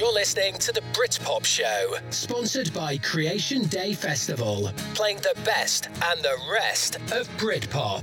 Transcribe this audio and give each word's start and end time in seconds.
You're 0.00 0.14
listening 0.14 0.54
to 0.60 0.72
the 0.72 0.80
Britpop 0.94 1.44
Show, 1.44 1.96
sponsored 2.08 2.72
by 2.72 2.96
Creation 2.96 3.64
Day 3.64 3.92
Festival, 3.92 4.70
playing 4.94 5.18
the 5.18 5.38
best 5.44 5.88
and 5.88 6.22
the 6.22 6.38
rest 6.50 6.96
of 7.12 7.28
Britpop. 7.36 8.02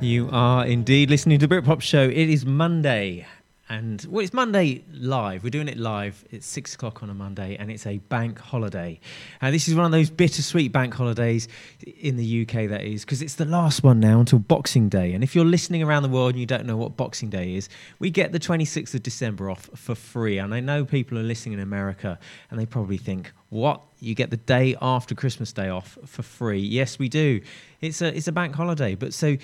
You 0.00 0.28
are 0.32 0.66
indeed 0.66 1.08
listening 1.08 1.38
to 1.38 1.46
the 1.46 1.54
Britpop 1.62 1.80
Show. 1.80 2.02
It 2.02 2.28
is 2.28 2.44
Monday, 2.44 3.26
and 3.70 4.04
well, 4.10 4.24
it's 4.24 4.34
Monday 4.34 4.84
live. 4.92 5.44
We're 5.44 5.50
doing 5.50 5.68
it 5.68 5.78
live. 5.78 6.24
It's 6.30 6.44
six 6.44 6.74
o'clock 6.74 7.04
on 7.04 7.08
a 7.08 7.14
Monday, 7.14 7.56
and 7.56 7.70
it's 7.70 7.86
a 7.86 7.98
bank 7.98 8.40
holiday. 8.40 8.98
And 9.40 9.54
this 9.54 9.68
is 9.68 9.76
one 9.76 9.84
of 9.84 9.92
those 9.92 10.10
bittersweet 10.10 10.72
bank 10.72 10.92
holidays 10.92 11.46
in 11.86 12.16
the 12.16 12.42
UK, 12.42 12.68
that 12.68 12.82
is, 12.82 13.04
because 13.04 13.22
it's 13.22 13.36
the 13.36 13.44
last 13.44 13.84
one 13.84 14.00
now 14.00 14.18
until 14.18 14.40
Boxing 14.40 14.88
Day. 14.88 15.12
And 15.12 15.22
if 15.22 15.36
you're 15.36 15.44
listening 15.44 15.84
around 15.84 16.02
the 16.02 16.08
world 16.08 16.32
and 16.32 16.40
you 16.40 16.46
don't 16.46 16.66
know 16.66 16.76
what 16.76 16.96
Boxing 16.96 17.30
Day 17.30 17.54
is, 17.54 17.68
we 18.00 18.10
get 18.10 18.32
the 18.32 18.40
26th 18.40 18.92
of 18.92 19.04
December 19.04 19.48
off 19.48 19.70
for 19.76 19.94
free. 19.94 20.38
And 20.38 20.52
I 20.52 20.58
know 20.58 20.84
people 20.84 21.16
are 21.16 21.22
listening 21.22 21.52
in 21.52 21.60
America, 21.60 22.18
and 22.50 22.58
they 22.58 22.66
probably 22.66 22.98
think, 22.98 23.32
what? 23.50 23.82
You 24.00 24.16
get 24.16 24.30
the 24.30 24.36
day 24.36 24.76
after 24.82 25.14
Christmas 25.14 25.52
Day 25.52 25.68
off 25.68 25.96
for 26.06 26.22
free? 26.22 26.58
Yes, 26.58 26.98
we 26.98 27.08
do. 27.08 27.40
It's 27.80 28.02
a 28.02 28.16
it's 28.16 28.26
a 28.26 28.32
bank 28.32 28.54
holiday, 28.54 28.96
but 28.96 29.14
so 29.14 29.36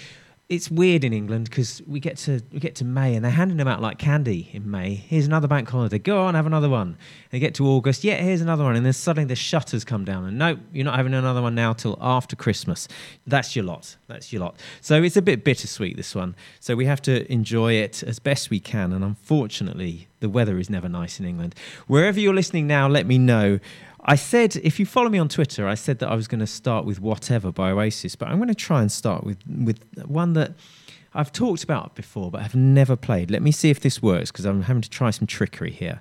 it's 0.48 0.70
weird 0.70 1.02
in 1.02 1.12
England 1.12 1.50
because 1.50 1.82
we 1.88 1.98
get 1.98 2.16
to 2.16 2.40
we 2.52 2.60
get 2.60 2.76
to 2.76 2.84
May 2.84 3.16
and 3.16 3.24
they're 3.24 3.32
handing 3.32 3.56
them 3.56 3.66
out 3.66 3.82
like 3.82 3.98
candy 3.98 4.48
in 4.52 4.70
May. 4.70 4.94
Here's 4.94 5.26
another 5.26 5.48
bank 5.48 5.68
holiday. 5.68 5.98
Go 5.98 6.22
on, 6.22 6.34
have 6.34 6.46
another 6.46 6.68
one. 6.68 6.96
They 7.30 7.40
get 7.40 7.54
to 7.56 7.66
August. 7.66 8.04
Yeah, 8.04 8.16
here's 8.22 8.40
another 8.40 8.62
one, 8.62 8.76
and 8.76 8.86
then 8.86 8.92
suddenly 8.92 9.26
the 9.26 9.34
shutters 9.34 9.84
come 9.84 10.04
down. 10.04 10.24
And 10.24 10.38
nope, 10.38 10.60
you're 10.72 10.84
not 10.84 10.94
having 10.94 11.14
another 11.14 11.42
one 11.42 11.56
now 11.56 11.72
till 11.72 11.98
after 12.00 12.36
Christmas. 12.36 12.86
That's 13.26 13.56
your 13.56 13.64
lot. 13.64 13.96
That's 14.06 14.32
your 14.32 14.40
lot. 14.40 14.60
So 14.80 15.02
it's 15.02 15.16
a 15.16 15.22
bit 15.22 15.42
bittersweet 15.42 15.96
this 15.96 16.14
one. 16.14 16.36
So 16.60 16.76
we 16.76 16.86
have 16.86 17.02
to 17.02 17.30
enjoy 17.30 17.74
it 17.74 18.04
as 18.04 18.20
best 18.20 18.48
we 18.48 18.60
can. 18.60 18.92
And 18.92 19.04
unfortunately, 19.04 20.06
the 20.20 20.28
weather 20.28 20.58
is 20.58 20.70
never 20.70 20.88
nice 20.88 21.18
in 21.18 21.26
England. 21.26 21.56
Wherever 21.88 22.20
you're 22.20 22.34
listening 22.34 22.68
now, 22.68 22.88
let 22.88 23.06
me 23.06 23.18
know. 23.18 23.58
I 24.08 24.14
said, 24.14 24.54
if 24.62 24.78
you 24.78 24.86
follow 24.86 25.08
me 25.08 25.18
on 25.18 25.28
Twitter, 25.28 25.66
I 25.66 25.74
said 25.74 25.98
that 25.98 26.08
I 26.08 26.14
was 26.14 26.28
going 26.28 26.38
to 26.38 26.46
start 26.46 26.84
with 26.84 27.00
Whatever 27.00 27.50
by 27.50 27.72
Oasis, 27.72 28.14
but 28.14 28.28
I'm 28.28 28.36
going 28.36 28.46
to 28.48 28.54
try 28.54 28.80
and 28.80 28.90
start 28.90 29.24
with, 29.24 29.38
with 29.48 29.82
one 30.06 30.34
that 30.34 30.52
I've 31.12 31.32
talked 31.32 31.64
about 31.64 31.96
before, 31.96 32.30
but 32.30 32.42
have 32.42 32.54
never 32.54 32.94
played. 32.94 33.32
Let 33.32 33.42
me 33.42 33.50
see 33.50 33.68
if 33.68 33.80
this 33.80 34.00
works 34.00 34.30
because 34.30 34.44
I'm 34.44 34.62
having 34.62 34.82
to 34.82 34.90
try 34.90 35.10
some 35.10 35.26
trickery 35.26 35.72
here. 35.72 36.00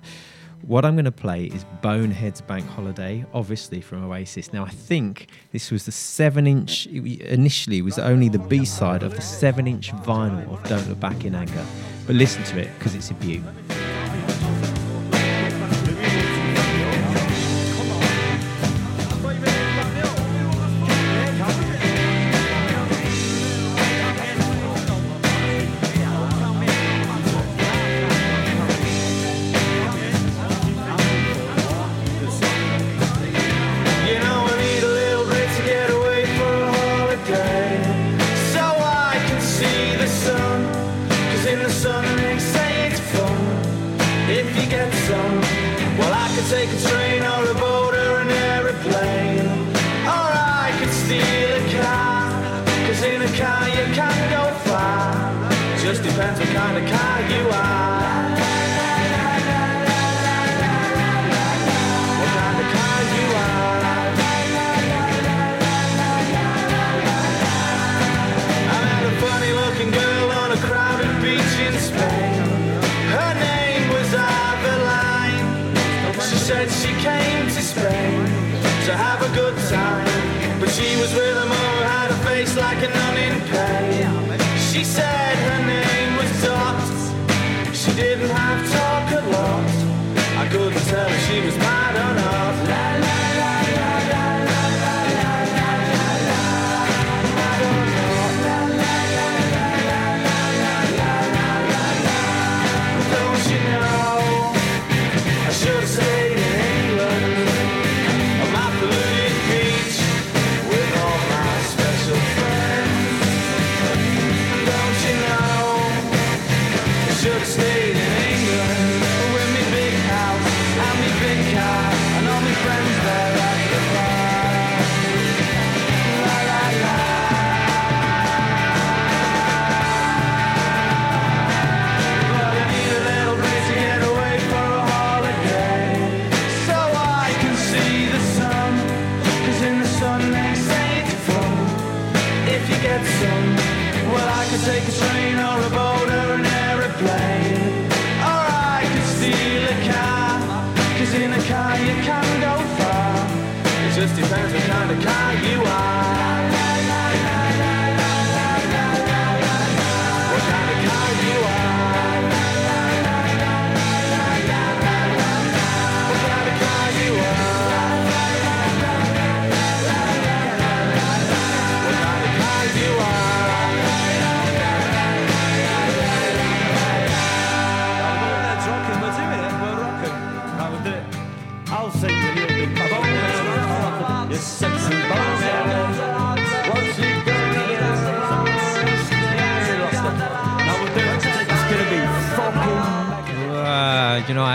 What 0.62 0.84
I'm 0.84 0.94
going 0.94 1.04
to 1.04 1.12
play 1.12 1.46
is 1.46 1.64
Bonehead's 1.82 2.40
Bank 2.42 2.64
Holiday, 2.68 3.24
obviously 3.34 3.80
from 3.80 4.04
Oasis. 4.04 4.52
Now, 4.52 4.64
I 4.64 4.70
think 4.70 5.28
this 5.50 5.72
was 5.72 5.84
the 5.84 5.92
7 5.92 6.46
inch, 6.46 6.86
initially, 6.86 7.82
was 7.82 7.98
only 7.98 8.28
the 8.28 8.38
B 8.38 8.64
side 8.64 9.02
of 9.02 9.16
the 9.16 9.22
7 9.22 9.66
inch 9.66 9.90
vinyl 9.92 10.52
of 10.52 10.62
Don't 10.68 10.88
Look 10.88 11.00
Back 11.00 11.24
in 11.24 11.34
Anger. 11.34 11.66
But 12.06 12.14
listen 12.14 12.44
to 12.44 12.60
it 12.60 12.70
because 12.78 12.94
it's 12.94 13.10
a 13.10 13.14
beaut. 13.14 13.42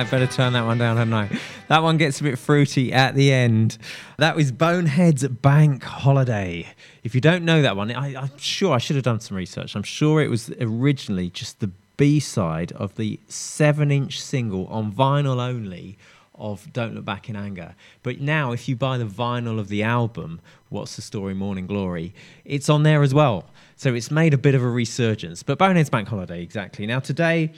I 0.01 0.03
better 0.05 0.25
turn 0.25 0.53
that 0.53 0.65
one 0.65 0.79
down, 0.79 0.97
hadn't 0.97 1.13
I? 1.13 1.29
That 1.67 1.83
one 1.83 1.97
gets 1.97 2.19
a 2.19 2.23
bit 2.23 2.39
fruity 2.39 2.91
at 2.91 3.13
the 3.13 3.31
end. 3.31 3.77
That 4.17 4.35
was 4.35 4.51
Bonehead's 4.51 5.27
Bank 5.27 5.83
Holiday. 5.83 6.65
If 7.03 7.13
you 7.13 7.21
don't 7.21 7.45
know 7.45 7.61
that 7.61 7.77
one, 7.77 7.91
I, 7.91 8.19
I'm 8.19 8.35
sure 8.39 8.73
I 8.73 8.79
should 8.79 8.95
have 8.95 9.05
done 9.05 9.19
some 9.19 9.37
research. 9.37 9.75
I'm 9.75 9.83
sure 9.83 10.19
it 10.19 10.31
was 10.31 10.51
originally 10.59 11.29
just 11.29 11.59
the 11.59 11.69
B 11.97 12.19
side 12.19 12.71
of 12.71 12.95
the 12.95 13.19
seven 13.27 13.91
inch 13.91 14.19
single 14.19 14.65
on 14.69 14.91
vinyl 14.91 15.39
only 15.39 15.99
of 16.33 16.73
Don't 16.73 16.95
Look 16.95 17.05
Back 17.05 17.29
in 17.29 17.35
Anger. 17.35 17.75
But 18.01 18.19
now, 18.19 18.53
if 18.53 18.67
you 18.67 18.75
buy 18.75 18.97
the 18.97 19.05
vinyl 19.05 19.59
of 19.59 19.67
the 19.67 19.83
album, 19.83 20.41
What's 20.69 20.95
the 20.95 21.03
Story, 21.03 21.35
Morning 21.35 21.67
Glory, 21.67 22.15
it's 22.43 22.69
on 22.69 22.81
there 22.81 23.03
as 23.03 23.13
well. 23.13 23.45
So 23.75 23.93
it's 23.93 24.09
made 24.09 24.33
a 24.33 24.39
bit 24.39 24.55
of 24.55 24.63
a 24.63 24.69
resurgence. 24.69 25.43
But 25.43 25.59
Bonehead's 25.59 25.91
Bank 25.91 26.07
Holiday, 26.07 26.41
exactly. 26.41 26.87
Now, 26.87 27.01
today, 27.01 27.51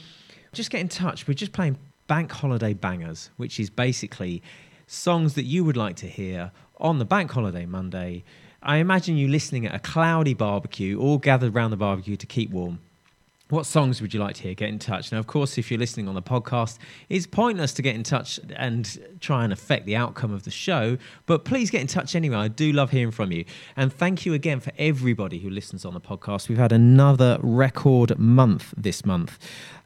just 0.51 0.72
get 0.72 0.81
in 0.81 0.90
touch. 0.90 1.25
We're 1.25 1.36
just 1.36 1.54
playing 1.54 1.78
Bank 2.07 2.31
Holiday 2.31 2.73
Bangers, 2.73 3.29
which 3.38 3.59
is 3.59 3.69
basically 3.69 4.41
songs 4.88 5.33
that 5.35 5.44
you 5.44 5.63
would 5.63 5.77
like 5.77 5.95
to 5.97 6.07
hear 6.07 6.51
on 6.77 7.00
the 7.00 7.05
Bank 7.05 7.31
Holiday 7.31 7.65
Monday. 7.65 8.23
I 8.61 8.77
imagine 8.77 9.17
you 9.17 9.27
listening 9.27 9.65
at 9.65 9.75
a 9.75 9.79
cloudy 9.79 10.33
barbecue, 10.33 11.00
all 11.00 11.17
gathered 11.17 11.55
around 11.55 11.71
the 11.71 11.77
barbecue 11.77 12.15
to 12.15 12.25
keep 12.25 12.50
warm. 12.50 12.79
What 13.50 13.65
songs 13.65 14.01
would 14.01 14.13
you 14.13 14.19
like 14.19 14.35
to 14.38 14.41
hear? 14.41 14.53
Get 14.55 14.69
in 14.69 14.79
touch. 14.79 15.11
Now, 15.11 15.19
of 15.19 15.27
course, 15.27 15.57
if 15.57 15.69
you're 15.69 15.79
listening 15.79 16.07
on 16.07 16.15
the 16.15 16.23
podcast, 16.23 16.79
it's 17.09 17.27
pointless 17.27 17.73
to 17.73 17.81
get 17.81 17.94
in 17.94 18.01
touch 18.01 18.39
and 18.56 18.99
try 19.19 19.44
and 19.44 19.53
affect 19.53 19.85
the 19.85 19.95
outcome 19.95 20.33
of 20.33 20.44
the 20.44 20.49
show, 20.49 20.97
but 21.25 21.45
please 21.45 21.69
get 21.69 21.81
in 21.81 21.88
touch 21.88 22.15
anyway. 22.15 22.38
I 22.38 22.47
do 22.47 22.71
love 22.71 22.89
hearing 22.89 23.11
from 23.11 23.31
you. 23.31 23.45
And 23.75 23.94
thank 23.94 24.25
you 24.25 24.33
again 24.33 24.59
for 24.59 24.71
everybody 24.79 25.39
who 25.39 25.49
listens 25.49 25.85
on 25.85 25.94
the 25.94 26.01
podcast. 26.01 26.49
We've 26.49 26.57
had 26.57 26.71
another 26.71 27.38
record 27.41 28.17
month 28.17 28.73
this 28.75 29.06
month. 29.06 29.38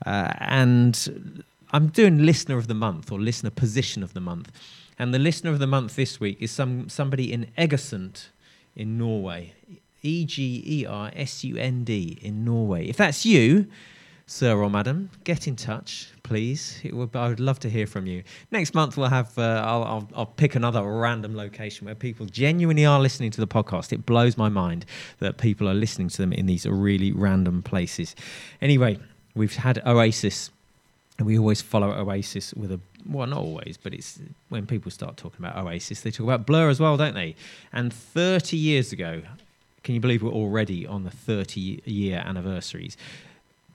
Uh, 0.05 0.31
and 0.39 1.43
I'm 1.71 1.87
doing 1.87 2.25
listener 2.25 2.57
of 2.57 2.67
the 2.67 2.73
month 2.73 3.11
or 3.11 3.19
listener 3.19 3.49
position 3.49 4.03
of 4.03 4.13
the 4.13 4.21
month. 4.21 4.51
And 4.99 5.13
the 5.13 5.19
listener 5.19 5.51
of 5.51 5.59
the 5.59 5.67
month 5.67 5.95
this 5.95 6.19
week 6.19 6.37
is 6.39 6.51
some 6.51 6.89
somebody 6.89 7.31
in 7.31 7.51
Egersund 7.57 8.27
in 8.75 8.97
Norway. 8.97 9.53
E 10.01 10.25
G 10.25 10.63
E 10.65 10.85
R 10.85 11.11
S 11.15 11.43
U 11.43 11.57
N 11.57 11.83
D 11.83 12.17
in 12.21 12.45
Norway. 12.45 12.87
If 12.87 12.97
that's 12.97 13.25
you, 13.25 13.67
sir 14.25 14.57
or 14.57 14.69
madam, 14.69 15.09
get 15.23 15.47
in 15.47 15.55
touch, 15.55 16.09
please. 16.23 16.81
Would, 16.91 17.15
I 17.15 17.29
would 17.29 17.39
love 17.39 17.59
to 17.59 17.69
hear 17.69 17.87
from 17.87 18.05
you. 18.05 18.23
Next 18.51 18.73
month 18.73 18.97
we'll 18.97 19.09
have. 19.09 19.37
Uh, 19.37 19.63
I'll, 19.65 19.83
I'll, 19.83 20.09
I'll 20.15 20.25
pick 20.25 20.55
another 20.55 20.83
random 20.83 21.35
location 21.35 21.85
where 21.85 21.95
people 21.95 22.25
genuinely 22.25 22.85
are 22.85 22.99
listening 22.99 23.31
to 23.31 23.41
the 23.41 23.47
podcast. 23.47 23.91
It 23.91 24.05
blows 24.05 24.37
my 24.37 24.49
mind 24.49 24.85
that 25.19 25.37
people 25.37 25.67
are 25.67 25.73
listening 25.73 26.09
to 26.09 26.17
them 26.17 26.33
in 26.33 26.45
these 26.45 26.65
really 26.65 27.11
random 27.11 27.61
places. 27.61 28.15
Anyway, 28.61 28.99
we've 29.35 29.55
had 29.55 29.81
Oasis. 29.85 30.51
We 31.19 31.39
always 31.39 31.61
follow 31.61 31.91
Oasis 31.91 32.53
with 32.53 32.71
a 32.71 32.79
well, 33.09 33.27
not 33.27 33.39
always, 33.39 33.77
but 33.81 33.93
it's 33.93 34.19
when 34.49 34.67
people 34.67 34.91
start 34.91 35.17
talking 35.17 35.43
about 35.43 35.57
Oasis, 35.57 36.01
they 36.01 36.11
talk 36.11 36.25
about 36.25 36.45
Blur 36.45 36.69
as 36.69 36.79
well, 36.79 36.97
don't 36.97 37.13
they? 37.13 37.35
And 37.71 37.93
30 37.93 38.57
years 38.57 38.91
ago, 38.91 39.21
can 39.83 39.95
you 39.95 40.01
believe 40.01 40.21
we're 40.21 40.31
already 40.31 40.85
on 40.85 41.03
the 41.03 41.11
30 41.11 41.81
year 41.85 42.21
anniversaries? 42.25 42.97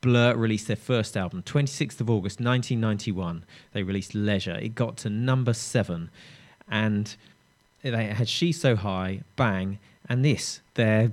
Blur 0.03 0.35
released 0.35 0.67
their 0.67 0.77
first 0.77 1.17
album, 1.17 1.43
26th 1.43 2.01
of 2.01 2.11
August 2.11 2.41
1991. 2.41 3.45
They 3.73 3.83
released 3.83 4.15
Leisure. 4.15 4.57
It 4.57 4.75
got 4.75 4.97
to 4.99 5.11
number 5.11 5.55
seven, 5.55 6.11
and 6.69 7.15
they 7.83 8.07
had 8.07 8.29
She's 8.29 8.61
So 8.61 8.77
High, 8.77 9.23
Bang, 9.37 9.79
and 10.09 10.25
this, 10.25 10.61
their 10.75 11.13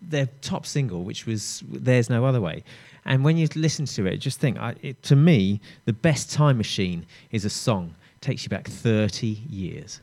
their 0.00 0.26
top 0.40 0.66
single, 0.66 1.04
which 1.04 1.26
was 1.26 1.62
There's 1.70 2.08
No 2.08 2.24
Other 2.24 2.40
Way. 2.40 2.64
And 3.04 3.24
when 3.24 3.36
you 3.36 3.48
listen 3.56 3.86
to 3.86 4.06
it, 4.06 4.18
just 4.18 4.38
think, 4.38 4.58
I, 4.58 4.74
it, 4.82 5.02
to 5.04 5.16
me, 5.16 5.60
the 5.84 5.92
best 5.92 6.30
time 6.30 6.56
machine 6.56 7.04
is 7.30 7.44
a 7.44 7.50
song. 7.50 7.94
It 8.16 8.20
takes 8.20 8.44
you 8.44 8.48
back 8.48 8.68
30 8.68 9.26
years. 9.26 10.00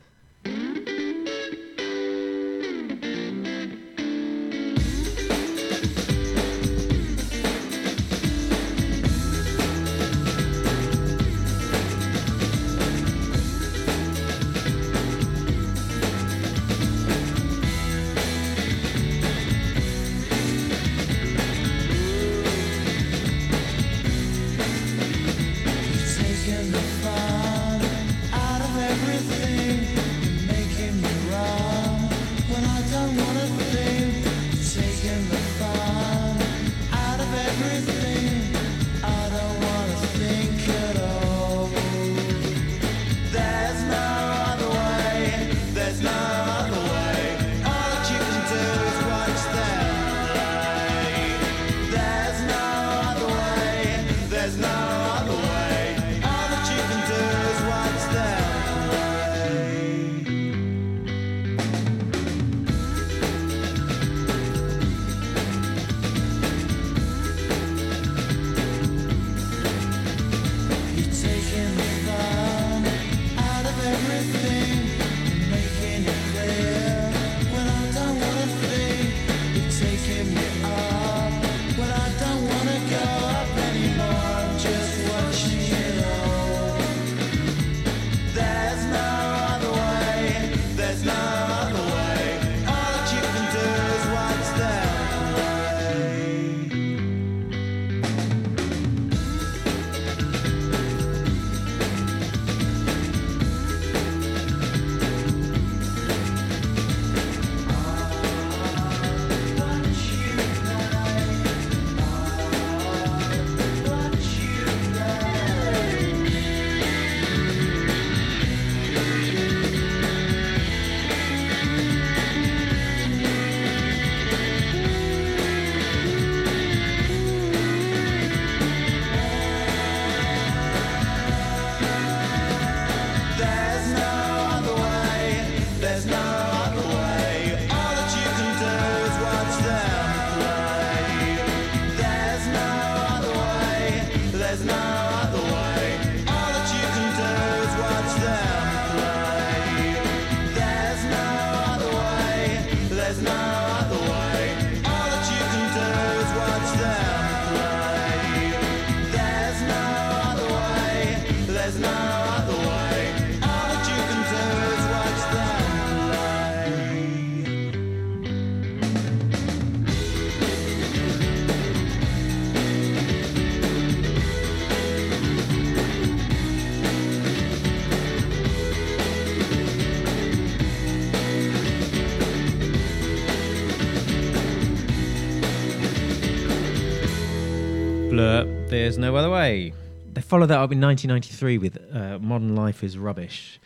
There's 188.70 188.98
No 188.98 189.16
Other 189.16 189.28
Way. 189.28 189.72
They 190.12 190.20
followed 190.20 190.46
that 190.46 190.58
up 190.60 190.70
in 190.70 190.80
1993 190.80 191.58
with 191.58 191.76
uh, 191.92 192.20
Modern 192.20 192.54
Life 192.54 192.84
is 192.84 192.96
Rubbish. 192.96 193.58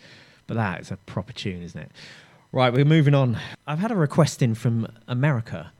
But 0.46 0.54
that 0.54 0.80
is 0.80 0.90
a 0.90 0.96
proper 0.96 1.34
tune, 1.34 1.62
isn't 1.62 1.78
it? 1.78 1.92
Right, 2.52 2.72
we're 2.72 2.86
moving 2.86 3.14
on. 3.14 3.36
I've 3.66 3.80
had 3.80 3.90
a 3.90 3.96
request 3.96 4.40
in 4.40 4.54
from 4.54 4.88
America. 5.06 5.72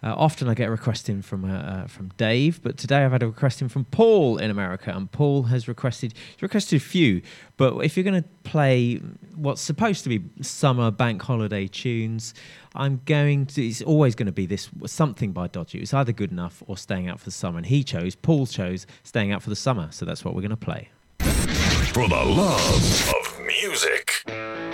Uh, 0.00 0.14
often 0.16 0.48
I 0.48 0.54
get 0.54 0.68
a 0.68 0.70
request 0.70 1.08
in 1.08 1.22
from 1.22 1.44
uh, 1.44 1.58
uh, 1.58 1.86
from 1.88 2.10
Dave, 2.16 2.62
but 2.62 2.76
today 2.76 3.04
I've 3.04 3.10
had 3.10 3.22
a 3.24 3.26
request 3.26 3.60
in 3.60 3.68
from 3.68 3.84
Paul 3.84 4.38
in 4.38 4.48
America, 4.48 4.92
and 4.94 5.10
Paul 5.10 5.44
has 5.44 5.66
requested 5.66 6.14
requested 6.40 6.76
a 6.76 6.80
few. 6.80 7.20
But 7.56 7.78
if 7.78 7.96
you're 7.96 8.04
going 8.04 8.22
to 8.22 8.28
play 8.44 8.96
what's 9.34 9.60
supposed 9.60 10.04
to 10.04 10.08
be 10.08 10.22
summer 10.40 10.92
bank 10.92 11.22
holiday 11.22 11.66
tunes, 11.66 12.32
I'm 12.76 13.00
going 13.06 13.46
to. 13.46 13.66
It's 13.66 13.82
always 13.82 14.14
going 14.14 14.26
to 14.26 14.32
be 14.32 14.46
this 14.46 14.70
something 14.86 15.32
by 15.32 15.48
Dodgy. 15.48 15.80
It's 15.80 15.92
either 15.92 16.12
good 16.12 16.30
enough 16.30 16.62
or 16.68 16.76
staying 16.76 17.08
out 17.08 17.18
for 17.18 17.24
the 17.24 17.32
summer. 17.32 17.58
And 17.58 17.66
he 17.66 17.82
chose 17.82 18.14
Paul 18.14 18.46
chose 18.46 18.86
staying 19.02 19.32
out 19.32 19.42
for 19.42 19.50
the 19.50 19.56
summer, 19.56 19.88
so 19.90 20.04
that's 20.04 20.24
what 20.24 20.34
we're 20.34 20.42
going 20.42 20.50
to 20.50 20.56
play. 20.56 20.90
For 21.18 22.08
the 22.08 22.24
love 22.24 23.14
of 23.16 23.46
music. 23.46 24.67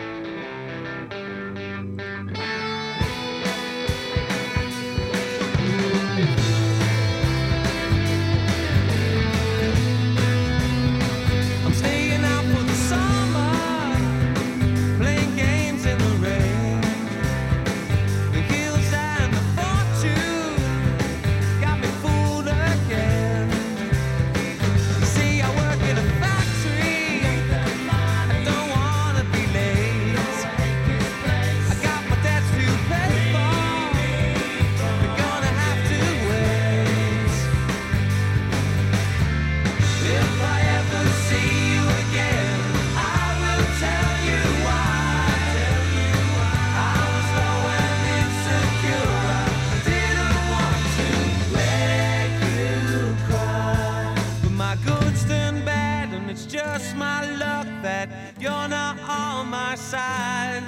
That 58.07 58.41
you're 58.41 58.69
not 58.69 58.99
on 59.09 59.49
my 59.49 59.75
side. 59.75 60.63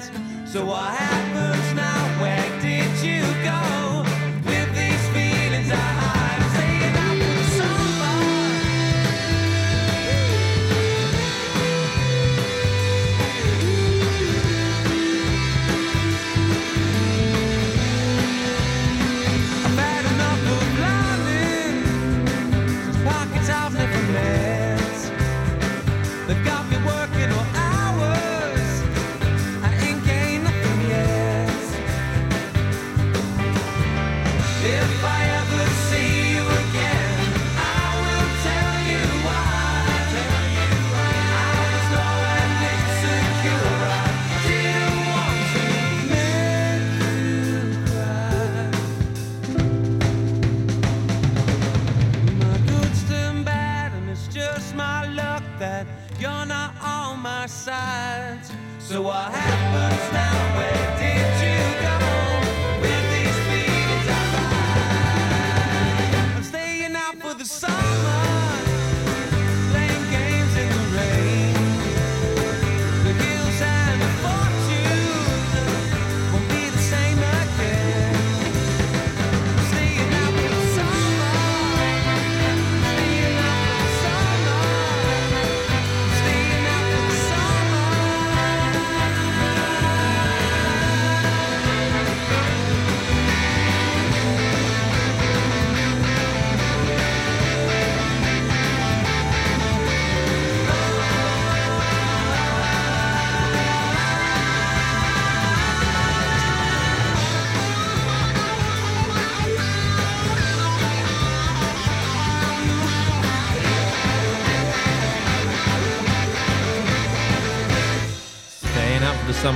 So 0.47 0.64
what 0.64 0.90
happens 0.95 1.75
now? 1.75 2.23
Where 2.23 2.61
did 2.61 2.90
you 3.05 3.23
go 3.45 4.06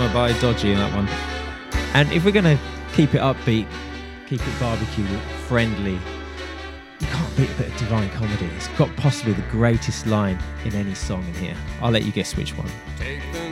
Summer 0.01 0.15
by 0.15 0.33
Dodgy 0.41 0.73
in 0.73 0.79
that 0.79 0.95
one. 0.95 1.07
And 1.93 2.11
if 2.11 2.25
we're 2.25 2.31
going 2.31 2.57
to 2.57 2.59
keep 2.95 3.15
it 3.15 3.21
upbeat, 3.21 3.67
keep 4.27 4.41
it 4.41 4.59
barbecue 4.59 5.05
friendly, 5.47 5.93
you 7.01 7.07
can't 7.07 7.37
beat 7.37 7.51
a 7.51 7.55
bit 7.57 7.69
of 7.69 7.77
divine 7.77 8.09
comedy. 8.09 8.47
It's 8.57 8.69
got 8.79 8.89
possibly 8.97 9.35
the 9.35 9.43
greatest 9.51 10.07
line 10.07 10.43
in 10.65 10.75
any 10.75 10.95
song 10.95 11.23
in 11.27 11.35
here. 11.35 11.57
I'll 11.83 11.91
let 11.91 12.05
you 12.05 12.13
guess 12.13 12.35
which 12.35 12.57
one. 12.57 13.50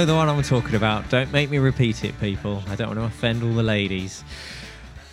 Know 0.00 0.04
the 0.04 0.14
one 0.14 0.28
I'm 0.28 0.42
talking 0.42 0.74
about. 0.74 1.08
Don't 1.08 1.32
make 1.32 1.48
me 1.48 1.56
repeat 1.56 2.04
it, 2.04 2.20
people. 2.20 2.62
I 2.68 2.76
don't 2.76 2.88
want 2.88 3.00
to 3.00 3.06
offend 3.06 3.42
all 3.42 3.54
the 3.54 3.62
ladies. 3.62 4.22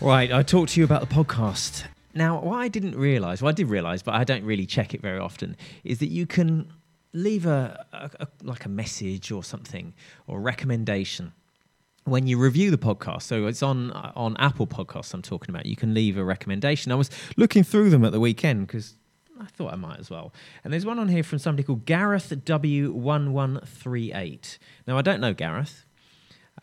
Right, 0.01 0.29
I 0.29 0.43
talked 0.43 0.73
to 0.73 0.79
you 0.81 0.83
about 0.83 0.99
the 0.99 1.07
podcast. 1.07 1.85
Now, 2.13 2.41
what 2.41 2.57
I 2.57 2.67
didn't 2.67 2.97
realise, 2.97 3.41
well, 3.41 3.47
I 3.47 3.53
did 3.53 3.69
realise, 3.69 4.01
but 4.01 4.13
I 4.13 4.25
don't 4.25 4.43
really 4.43 4.65
check 4.65 4.93
it 4.93 5.01
very 5.01 5.19
often, 5.19 5.55
is 5.85 5.99
that 5.99 6.07
you 6.07 6.25
can 6.25 6.73
leave 7.13 7.45
a, 7.45 7.85
a, 7.93 8.09
a 8.19 8.27
like 8.41 8.65
a 8.65 8.69
message 8.69 9.31
or 9.31 9.41
something 9.41 9.93
or 10.27 10.41
recommendation 10.41 11.31
when 12.03 12.27
you 12.27 12.37
review 12.37 12.69
the 12.69 12.77
podcast 12.77 13.21
so 13.21 13.45
it's 13.45 13.61
on 13.61 13.91
on 13.91 14.35
apple 14.37 14.65
podcasts 14.65 15.13
i'm 15.13 15.21
talking 15.21 15.53
about 15.53 15.65
you 15.67 15.75
can 15.75 15.93
leave 15.93 16.17
a 16.17 16.23
recommendation 16.23 16.91
i 16.91 16.95
was 16.95 17.11
looking 17.37 17.63
through 17.63 17.91
them 17.91 18.03
at 18.03 18.11
the 18.11 18.19
weekend 18.19 18.65
because 18.65 18.95
i 19.43 19.47
thought 19.47 19.73
i 19.73 19.75
might 19.75 19.99
as 19.99 20.09
well 20.09 20.33
and 20.63 20.71
there's 20.73 20.85
one 20.85 20.97
on 20.99 21.07
here 21.09 21.23
from 21.23 21.39
somebody 21.39 21.63
called 21.63 21.85
gareth 21.85 22.29
w1138 22.29 24.57
now 24.87 24.97
i 24.97 25.01
don't 25.01 25.19
know 25.21 25.33
gareth 25.33 25.85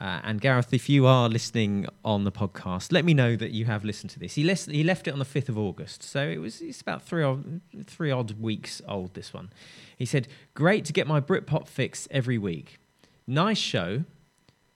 uh, 0.00 0.20
and 0.22 0.40
Gareth, 0.40 0.72
if 0.72 0.88
you 0.88 1.04
are 1.04 1.28
listening 1.28 1.84
on 2.06 2.24
the 2.24 2.32
podcast, 2.32 2.90
let 2.90 3.04
me 3.04 3.12
know 3.12 3.36
that 3.36 3.50
you 3.50 3.66
have 3.66 3.84
listened 3.84 4.08
to 4.10 4.18
this. 4.18 4.32
He, 4.34 4.42
left 4.44 4.70
he 4.70 4.82
left 4.82 5.06
it 5.06 5.10
on 5.12 5.18
the 5.18 5.26
5th 5.26 5.50
of 5.50 5.58
August, 5.58 6.02
so 6.02 6.26
it 6.26 6.38
was 6.38 6.62
it's 6.62 6.80
about 6.80 7.02
three 7.02 7.22
odd, 7.22 7.60
three 7.86 8.10
odd 8.10 8.40
weeks 8.40 8.80
old, 8.88 9.12
this 9.12 9.34
one. 9.34 9.50
He 9.98 10.06
said, 10.06 10.26
Great 10.54 10.86
to 10.86 10.94
get 10.94 11.06
my 11.06 11.20
Britpop 11.20 11.68
fix 11.68 12.08
every 12.10 12.38
week. 12.38 12.78
Nice 13.26 13.58
show. 13.58 14.04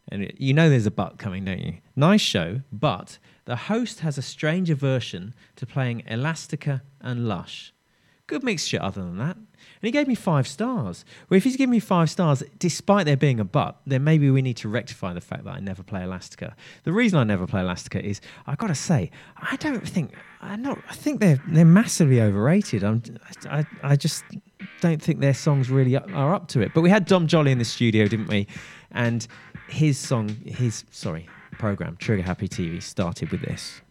And 0.09 0.25
it- 0.25 0.39
you 0.39 0.53
know 0.53 0.69
there's 0.69 0.85
a 0.85 0.91
but 0.91 1.17
coming, 1.17 1.47
don't 1.47 1.63
you? 1.63 1.79
Nice 1.97 2.21
show, 2.21 2.61
but 2.71 3.17
the 3.47 3.57
host 3.57 4.01
has 4.01 4.19
a 4.19 4.23
strange 4.23 4.69
aversion 4.69 5.33
to 5.57 5.65
playing 5.65 6.03
Elastica 6.07 6.83
and 7.01 7.27
Lush. 7.27 7.73
Good 8.27 8.43
mixture, 8.43 8.79
other 8.81 9.03
than 9.03 9.19
that. 9.19 9.37
And 9.37 9.47
he 9.83 9.91
gave 9.91 10.09
me 10.09 10.15
five 10.15 10.49
stars. 10.49 11.05
Well, 11.29 11.37
if 11.37 11.45
he's 11.45 11.57
giving 11.57 11.73
me 11.73 11.81
five 11.81 12.09
stars, 12.09 12.43
despite 12.59 13.05
there 13.05 13.19
being 13.19 13.39
a 13.39 13.45
but, 13.45 13.77
then 13.87 14.03
maybe 14.03 14.31
we 14.31 14.41
need 14.41 14.57
to 14.59 14.69
rectify 14.69 15.13
the 15.13 15.21
fact 15.21 15.45
that 15.45 15.51
I 15.51 15.61
never 15.61 15.83
play 15.83 16.03
Elastica. 16.03 16.57
The 16.85 16.93
reason 16.93 17.19
I 17.19 17.25
never 17.25 17.47
play 17.47 17.61
Elastica 17.61 18.03
is 18.03 18.23
I've 18.47 18.57
got 18.57 18.69
to 18.69 18.75
say, 18.75 19.11
I 19.37 19.57
don't 19.57 19.87
think 19.87 20.15
I 20.41 20.57
not 20.57 20.79
I 20.89 20.95
think 20.95 21.21
they're 21.21 21.43
they're 21.49 21.65
massively 21.67 22.21
overrated. 22.21 22.83
I'm 22.83 23.03
I, 23.51 23.67
I 23.83 23.97
just 23.97 24.25
don't 24.81 25.03
think 25.03 25.21
their 25.21 25.35
songs 25.35 25.71
really 25.71 25.97
are 25.97 26.35
up 26.35 26.49
to 26.49 26.61
it. 26.61 26.73
But 26.75 26.81
we 26.81 26.89
had 26.89 27.05
Dom 27.05 27.27
Jolly 27.27 27.53
in 27.53 27.59
the 27.59 27.65
studio, 27.65 28.07
didn't 28.09 28.29
we? 28.29 28.47
And 28.91 29.27
his 29.69 29.99
song, 29.99 30.31
his 30.47 30.85
sorry, 30.91 31.29
program 31.59 31.97
Trigger 31.99 32.23
Happy 32.23 32.49
TV 32.49 32.83
started 32.83 33.31
with 33.31 33.43
this. 33.43 33.83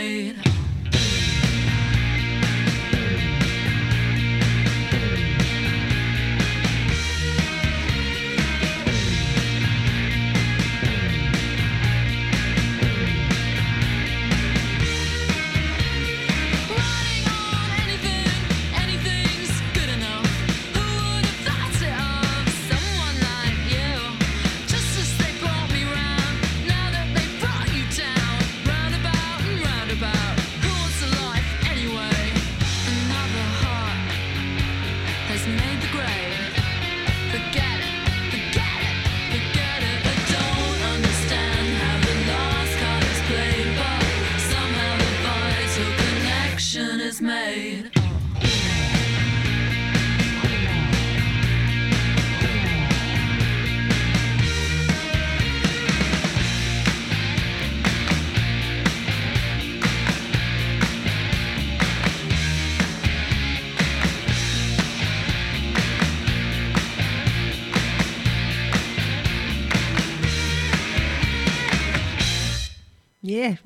Is 0.00 0.49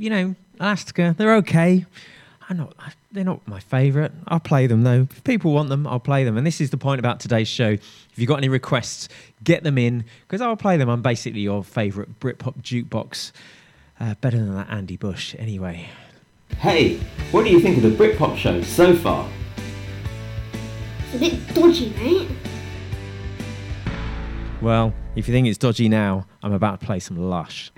you 0.04 0.10
know, 0.10 0.34
Elastica, 0.60 1.14
they're 1.16 1.36
okay. 1.36 1.86
I'm 2.50 2.58
not, 2.58 2.76
they're 3.10 3.24
not 3.24 3.48
my 3.48 3.58
favourite. 3.58 4.12
I'll 4.28 4.38
play 4.38 4.66
them 4.66 4.82
though. 4.82 5.08
If 5.10 5.24
people 5.24 5.52
want 5.52 5.70
them, 5.70 5.86
I'll 5.86 5.98
play 5.98 6.24
them. 6.24 6.36
And 6.36 6.46
this 6.46 6.60
is 6.60 6.68
the 6.68 6.76
point 6.76 6.98
about 6.98 7.20
today's 7.20 7.48
show. 7.48 7.70
If 7.70 8.12
you've 8.16 8.28
got 8.28 8.36
any 8.36 8.50
requests, 8.50 9.08
get 9.42 9.64
them 9.64 9.78
in 9.78 10.04
because 10.28 10.42
I'll 10.42 10.56
play 10.56 10.76
them. 10.76 10.90
I'm 10.90 11.00
basically 11.00 11.40
your 11.40 11.64
favourite 11.64 12.20
Britpop 12.20 12.60
jukebox. 12.60 13.32
Uh, 13.98 14.14
better 14.20 14.36
than 14.36 14.54
that 14.54 14.68
Andy 14.68 14.98
Bush, 14.98 15.34
anyway. 15.38 15.88
Hey, 16.58 16.98
what 17.30 17.44
do 17.44 17.50
you 17.50 17.60
think 17.60 17.78
of 17.78 17.82
the 17.82 18.04
Britpop 18.04 18.36
show 18.36 18.60
so 18.60 18.94
far? 18.94 19.26
It's 21.06 21.14
a 21.14 21.18
bit 21.18 21.54
dodgy, 21.54 21.94
mate. 21.94 22.28
Well, 24.60 24.92
if 25.16 25.28
you 25.28 25.32
think 25.32 25.46
it's 25.46 25.56
dodgy 25.56 25.88
now, 25.88 26.26
I'm 26.42 26.52
about 26.52 26.80
to 26.80 26.86
play 26.86 27.00
some 27.00 27.16
Lush. 27.16 27.72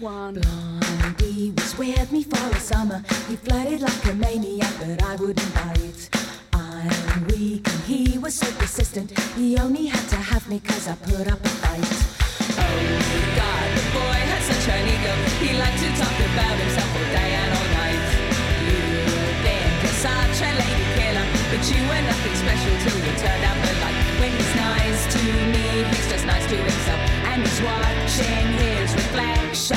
The 0.00 0.08
next 0.08 0.12
one. 0.12 0.40
Blondie 0.40 1.52
was 1.56 1.78
with 1.78 2.12
me 2.12 2.22
for 2.22 2.56
a 2.56 2.60
summer. 2.60 3.02
He 3.28 3.36
flirted 3.36 3.80
like 3.80 4.04
a 4.06 4.14
maniac, 4.14 4.72
but 4.78 5.02
I 5.02 5.16
wouldn't 5.16 5.54
bite. 5.54 6.08
I'm 6.52 7.26
weak 7.28 7.66
and 7.68 7.80
he 7.84 8.18
was 8.18 8.34
so 8.34 8.50
persistent. 8.58 9.18
He 9.36 9.58
only 9.58 9.86
had 9.86 10.08
to 10.10 10.16
have 10.16 10.48
me 10.48 10.60
cause 10.60 10.88
I 10.88 10.94
put 10.96 11.26
up 11.28 11.40
a 11.44 11.48
fight. 11.48 11.90
Oh 12.58 12.80
God, 13.36 13.68
the 13.76 13.84
boy 13.92 14.20
had 14.30 14.42
such 14.42 14.68
an 14.68 14.88
ego. 14.88 15.12
He 15.44 15.58
liked 15.58 15.78
to 15.78 15.90
talk 16.00 16.18
about 16.30 16.56
himself 16.58 16.96
all 16.96 17.08
day 17.12 17.30
and 17.40 17.52
all 17.58 17.68
night. 17.82 18.04
You 18.66 18.80
think 19.44 19.82
you're 19.82 19.98
such 20.00 20.42
a 20.42 20.52
lady 20.58 20.60
killer, 20.60 20.79
but 21.50 21.68
you 21.68 21.82
were 21.82 22.02
nothing 22.06 22.34
special 22.36 22.72
till 22.78 22.98
you 23.04 23.12
turned 23.18 23.44
out 23.44 23.58
the 23.66 23.74
light. 23.82 23.98
When 24.20 24.30
he's 24.30 24.54
nice 24.54 25.02
to 25.14 25.22
me, 25.50 25.66
he's 25.90 26.08
just 26.08 26.24
nice 26.24 26.46
to 26.46 26.56
himself, 26.56 27.00
and 27.26 27.42
he's 27.42 27.60
watching 27.60 28.46
his 28.62 28.94
reflection. 28.94 29.76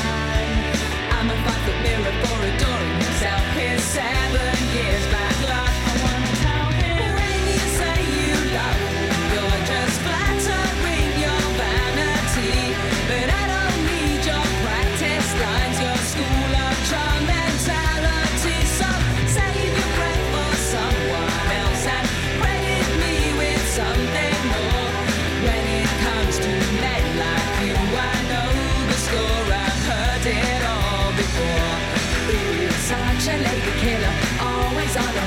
I'm 1.18 1.30
a 1.30 1.38
five 1.46 1.62
foot 1.66 1.80
mirror 1.82 2.16
for 2.22 2.38
adoring 2.46 2.98
himself. 3.02 3.42
His 3.58 3.82
seven 3.84 4.58
years 4.78 5.06
back 5.12 5.50
luck. 5.50 5.73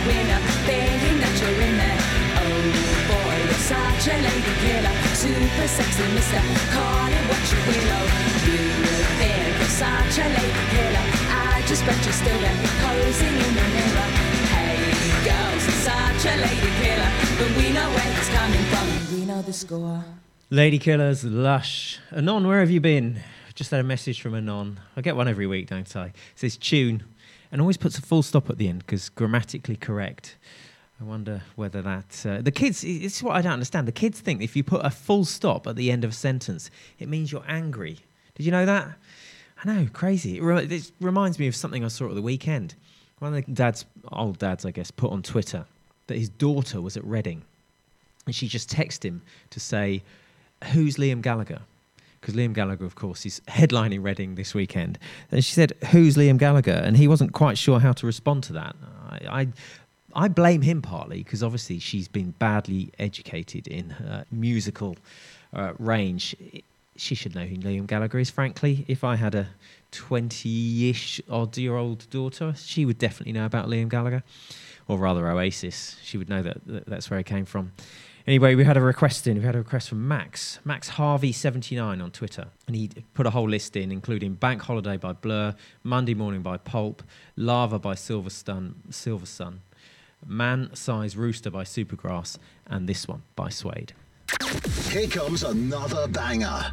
Winner, 0.07 0.40
thinking 0.64 1.19
that 1.21 1.35
you're 1.42 1.61
in 1.66 1.75
there. 1.77 2.01
Oh 2.38 2.62
boy, 3.11 3.37
you're 3.47 3.64
such 3.66 4.07
a 4.09 4.16
lady 4.16 4.55
killer, 4.62 4.95
super 5.19 5.69
sexy 5.69 6.07
mister, 6.14 6.42
call 6.71 7.11
it 7.11 7.25
what 7.27 7.42
you 7.51 7.61
will. 7.66 7.90
Oh, 7.97 8.07
you 8.47 8.62
think 9.19 9.53
you're 9.59 9.75
such 9.75 10.16
a 10.23 10.27
lady 10.31 10.64
killer, 10.71 11.07
I 11.31 11.62
just 11.66 11.83
bet 11.85 11.99
you're 12.05 12.14
still 12.14 12.38
there, 12.38 12.59
posing 12.87 13.35
in 13.35 13.53
the 13.59 13.66
mirror. 13.75 14.09
Hey 14.55 14.79
girls, 15.27 15.62
you're 15.66 15.83
such 15.83 16.23
a 16.31 16.35
lady 16.38 16.73
killer, 16.81 17.11
but 17.38 17.51
we 17.59 17.73
know 17.75 17.88
where 17.90 18.11
it's 18.16 18.31
coming 18.31 18.64
from, 18.71 18.87
we 19.19 19.25
know 19.27 19.42
the 19.42 19.53
score. 19.53 20.05
Lady 20.49 20.79
Killers, 20.79 21.25
Lush. 21.25 21.99
Anon, 22.12 22.47
where 22.47 22.61
have 22.61 22.71
you 22.71 22.81
been? 22.81 23.19
Just 23.57 23.73
had 23.73 23.81
a 23.81 23.83
message 23.83 24.21
from 24.21 24.35
Anon. 24.37 24.79
I 24.97 25.01
get 25.01 25.16
one 25.16 25.27
every 25.27 25.47
week, 25.49 25.66
don't 25.66 25.97
I? 25.97 26.07
It 26.07 26.14
says 26.37 26.57
tune 26.57 27.03
and 27.50 27.61
always 27.61 27.76
puts 27.76 27.98
a 27.98 28.02
full 28.02 28.22
stop 28.22 28.50
at 28.50 28.59
the 28.59 28.68
end 28.68 28.80
because 28.80 29.09
grammatically 29.09 29.76
correct. 29.76 30.37
I 31.00 31.04
wonder 31.04 31.42
whether 31.56 31.82
that. 31.82 32.24
Uh, 32.26 32.40
the 32.40 32.50
kids, 32.50 32.82
it's 32.82 33.22
what 33.22 33.37
I 33.37 33.42
don't 33.42 33.52
understand. 33.52 33.87
The 33.87 33.92
kids 33.92 34.20
think 34.20 34.42
if 34.42 34.56
you 34.56 34.64
put 34.64 34.85
a 34.85 34.90
full 34.90 35.24
stop 35.24 35.66
at 35.66 35.76
the 35.76 35.90
end 35.90 36.04
of 36.04 36.11
a 36.11 36.14
sentence, 36.14 36.70
it 36.98 37.09
means 37.09 37.30
you're 37.30 37.44
angry. 37.46 37.98
Did 38.35 38.46
you 38.46 38.52
know 38.52 38.66
that? 38.66 38.96
I 39.62 39.72
know, 39.72 39.88
crazy. 39.92 40.38
It, 40.38 40.42
re- 40.42 40.64
it 40.64 40.90
reminds 41.00 41.38
me 41.38 41.46
of 41.46 41.56
something 41.56 41.85
I 41.85 41.88
saw 41.88 42.09
at 42.09 42.14
the 42.14 42.22
weekend. 42.22 42.74
One 43.18 43.35
of 43.35 43.44
the 43.44 43.52
dads, 43.52 43.85
old 44.11 44.38
dads, 44.38 44.64
I 44.64 44.70
guess, 44.70 44.90
put 44.90 45.11
on 45.11 45.22
Twitter 45.22 45.64
that 46.06 46.18
his 46.18 46.28
daughter 46.28 46.80
was 46.80 46.96
at 46.96 47.04
Reading 47.04 47.42
and 48.26 48.35
she 48.35 48.48
just 48.48 48.68
texted 48.68 49.04
him 49.04 49.22
to 49.50 49.61
say, 49.61 50.02
"Who's 50.72 50.96
Liam 50.96 51.22
Gallagher?" 51.22 51.62
Because 52.27 52.41
Liam 52.41 52.55
Gallagher, 52.55 52.85
of 52.85 52.97
course, 52.97 53.25
is 53.25 53.41
headlining 53.47 54.03
Reading 54.03 54.35
this 54.35 54.53
weekend. 54.53 54.99
And 55.31 55.45
she 55.45 55.53
said, 55.53 55.75
"Who's 55.93 56.17
Liam 56.17 56.39
Gallagher?" 56.39 56.73
And 56.73 56.97
he 56.97 57.07
wasn't 57.07 57.33
quite 57.33 57.57
sure 57.57 57.79
how 57.79 57.93
to 57.93 58.05
respond 58.05 58.43
to 58.45 58.53
that. 58.55 58.75
I, 59.09 59.43
I, 59.43 59.49
I 60.25 60.27
blame 60.27 60.62
him 60.62 60.83
partly 60.83 61.19
because 61.19 61.45
obviously 61.45 61.79
she's 61.79 62.09
been 62.09 62.33
badly 62.41 62.91
educated 62.99 63.69
in 63.69 63.91
her 63.91 64.25
musical 64.33 64.97
uh, 65.55 65.75
range. 65.79 66.35
She 66.97 67.15
should 67.15 67.37
know 67.37 67.45
who 67.45 67.59
Liam 67.59 67.87
Gallagher 67.87 68.19
is. 68.19 68.29
Frankly, 68.29 68.85
if 68.89 69.05
I 69.05 69.15
had 69.15 69.37
a 69.37 69.47
twenty-ish 69.93 71.21
odd 71.31 71.57
year 71.57 71.77
old 71.77 72.11
daughter, 72.11 72.55
she 72.57 72.85
would 72.85 72.99
definitely 72.99 73.35
know 73.35 73.47
about 73.47 73.69
Liam 73.69 73.89
Gallagher 73.89 74.25
or 74.89 74.99
rather 74.99 75.31
Oasis. 75.31 75.97
She 76.03 76.19
would 76.19 76.29
know 76.29 76.43
that, 76.43 76.67
that 76.67 76.87
that's 76.87 77.09
where 77.09 77.19
he 77.19 77.25
came 77.25 77.45
from. 77.45 77.71
Anyway, 78.27 78.57
we 78.57 78.65
had 78.65 78.77
a 78.77 78.81
request 78.81 79.29
in. 79.29 79.39
We 79.39 79.45
had 79.45 79.55
a 79.55 79.59
request 79.59 79.89
from 79.89 80.09
Max, 80.09 80.59
Max 80.65 80.91
Harvey79 80.91 82.03
on 82.03 82.11
Twitter. 82.11 82.49
And 82.67 82.75
he 82.75 82.91
put 83.15 83.25
a 83.25 83.31
whole 83.31 83.49
list 83.49 83.77
in, 83.77 83.93
including 83.93 84.35
Bank 84.35 84.62
Holiday 84.62 84.97
by 84.97 85.12
Blur, 85.12 85.55
Monday 85.85 86.15
Morning 86.15 86.43
by 86.43 86.57
Pulp, 86.57 87.05
Lava 87.37 87.79
by 87.79 87.95
Silver, 87.95 88.31
Silver 88.91 89.27
Sun, 89.27 89.61
Man 90.27 90.75
Size 90.75 91.17
Rooster 91.17 91.51
by 91.51 91.62
Supergrass, 91.62 92.37
and 92.67 92.89
this 92.89 93.07
one 93.07 93.23
by 93.37 93.49
Suede. 93.49 93.93
Here 94.91 95.07
comes 95.07 95.45
another 95.45 96.09
banger. 96.09 96.73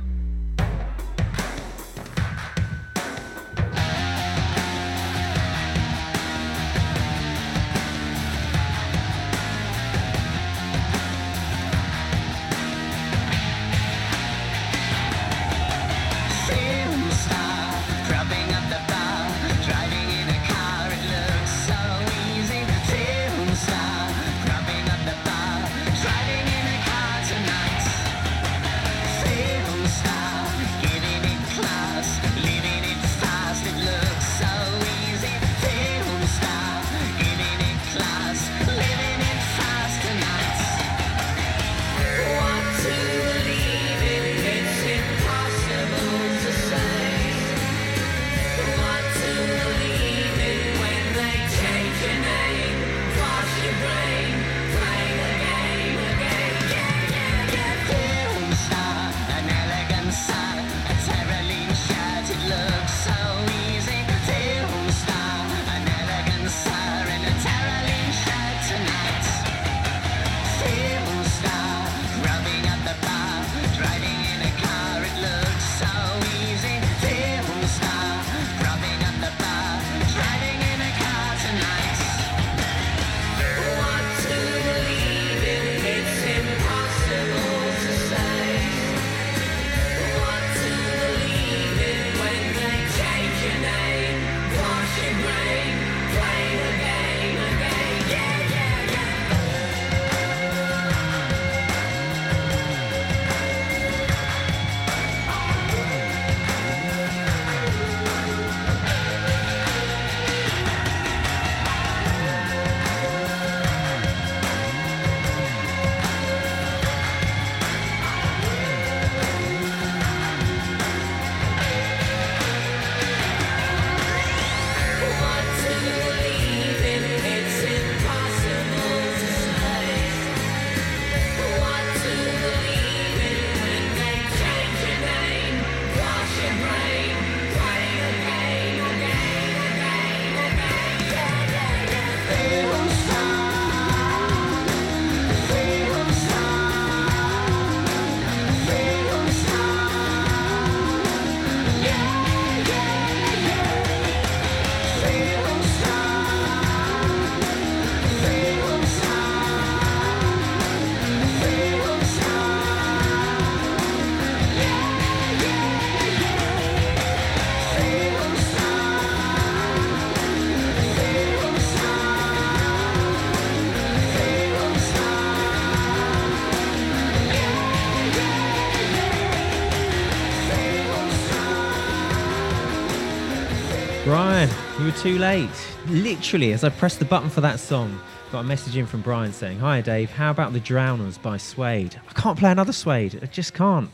Brian, 184.04 184.50
you 184.78 184.84
were 184.84 184.92
too 184.92 185.18
late. 185.18 185.50
Literally, 185.88 186.52
as 186.52 186.66
I 186.66 186.70
pressed 186.70 187.00
the 187.00 187.06
button 187.06 187.30
for 187.30 187.40
that 187.40 187.58
song, 187.58 188.02
got 188.34 188.42
a 188.42 188.44
message 188.44 188.76
in 188.76 188.86
from 188.86 189.00
Brian 189.00 189.32
saying, 189.32 189.60
Hi 189.60 189.80
Dave, 189.80 190.12
how 190.12 190.30
about 190.30 190.52
The 190.52 190.60
Drowners 190.60 191.22
by 191.22 191.38
Suede? 191.38 192.02
I 192.10 192.12
can't 192.12 192.38
play 192.38 192.52
another 192.52 192.74
Suede. 192.74 193.18
I 193.24 193.28
just 193.28 193.54
can't. 193.54 193.90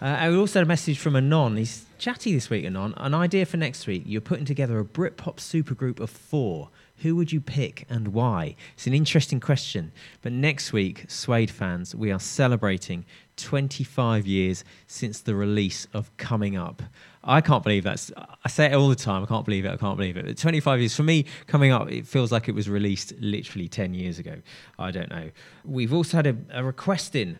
Uh, 0.00 0.04
I 0.04 0.32
also 0.32 0.60
had 0.60 0.66
a 0.66 0.68
message 0.68 1.00
from 1.00 1.16
Anon. 1.16 1.56
He's 1.56 1.84
chatty 1.98 2.32
this 2.32 2.48
week, 2.48 2.64
Anon. 2.64 2.94
An 2.96 3.12
idea 3.12 3.44
for 3.44 3.56
next 3.56 3.88
week. 3.88 4.04
You're 4.06 4.20
putting 4.20 4.44
together 4.44 4.78
a 4.78 4.84
Britpop 4.84 5.38
supergroup 5.38 5.98
of 5.98 6.10
four. 6.10 6.68
Who 6.98 7.16
would 7.16 7.32
you 7.32 7.40
pick 7.40 7.86
and 7.90 8.08
why? 8.08 8.54
It's 8.74 8.86
an 8.86 8.94
interesting 8.94 9.40
question. 9.40 9.90
But 10.22 10.30
next 10.30 10.72
week, 10.72 11.06
Suede 11.08 11.50
fans, 11.50 11.92
we 11.92 12.12
are 12.12 12.20
celebrating 12.20 13.04
25 13.36 14.28
years 14.28 14.64
since 14.86 15.20
the 15.20 15.34
release 15.34 15.88
of 15.92 16.16
Coming 16.18 16.56
Up. 16.56 16.82
I 17.22 17.40
can't 17.40 17.62
believe 17.62 17.84
that's. 17.84 18.10
I 18.16 18.48
say 18.48 18.66
it 18.66 18.74
all 18.74 18.88
the 18.88 18.94
time. 18.94 19.22
I 19.22 19.26
can't 19.26 19.44
believe 19.44 19.66
it. 19.66 19.70
I 19.70 19.76
can't 19.76 19.96
believe 19.96 20.16
it. 20.16 20.24
But 20.24 20.38
25 20.38 20.80
years 20.80 20.96
for 20.96 21.02
me, 21.02 21.26
coming 21.46 21.70
up, 21.70 21.90
it 21.90 22.06
feels 22.06 22.32
like 22.32 22.48
it 22.48 22.54
was 22.54 22.68
released 22.68 23.12
literally 23.20 23.68
10 23.68 23.92
years 23.92 24.18
ago. 24.18 24.36
I 24.78 24.90
don't 24.90 25.10
know. 25.10 25.30
We've 25.64 25.92
also 25.92 26.16
had 26.16 26.26
a, 26.26 26.36
a 26.52 26.64
request 26.64 27.14
in 27.14 27.38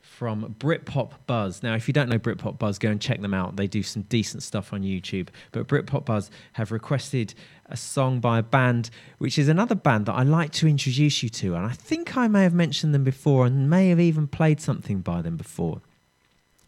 from 0.00 0.56
Britpop 0.58 1.12
Buzz. 1.26 1.62
Now, 1.62 1.74
if 1.74 1.86
you 1.86 1.94
don't 1.94 2.08
know 2.08 2.18
Britpop 2.18 2.58
Buzz, 2.58 2.78
go 2.78 2.90
and 2.90 3.00
check 3.00 3.20
them 3.20 3.34
out. 3.34 3.56
They 3.56 3.66
do 3.66 3.82
some 3.82 4.02
decent 4.02 4.42
stuff 4.42 4.72
on 4.72 4.82
YouTube. 4.82 5.28
But 5.52 5.68
Britpop 5.68 6.06
Buzz 6.06 6.30
have 6.54 6.72
requested 6.72 7.34
a 7.66 7.76
song 7.76 8.18
by 8.18 8.38
a 8.38 8.42
band, 8.42 8.90
which 9.18 9.38
is 9.38 9.48
another 9.48 9.74
band 9.74 10.06
that 10.06 10.14
I 10.14 10.22
like 10.22 10.52
to 10.52 10.66
introduce 10.66 11.22
you 11.22 11.28
to. 11.28 11.54
And 11.54 11.66
I 11.66 11.72
think 11.72 12.16
I 12.16 12.26
may 12.28 12.42
have 12.42 12.54
mentioned 12.54 12.94
them 12.94 13.04
before 13.04 13.46
and 13.46 13.68
may 13.68 13.90
have 13.90 14.00
even 14.00 14.26
played 14.26 14.60
something 14.60 15.02
by 15.02 15.22
them 15.22 15.36
before. 15.36 15.82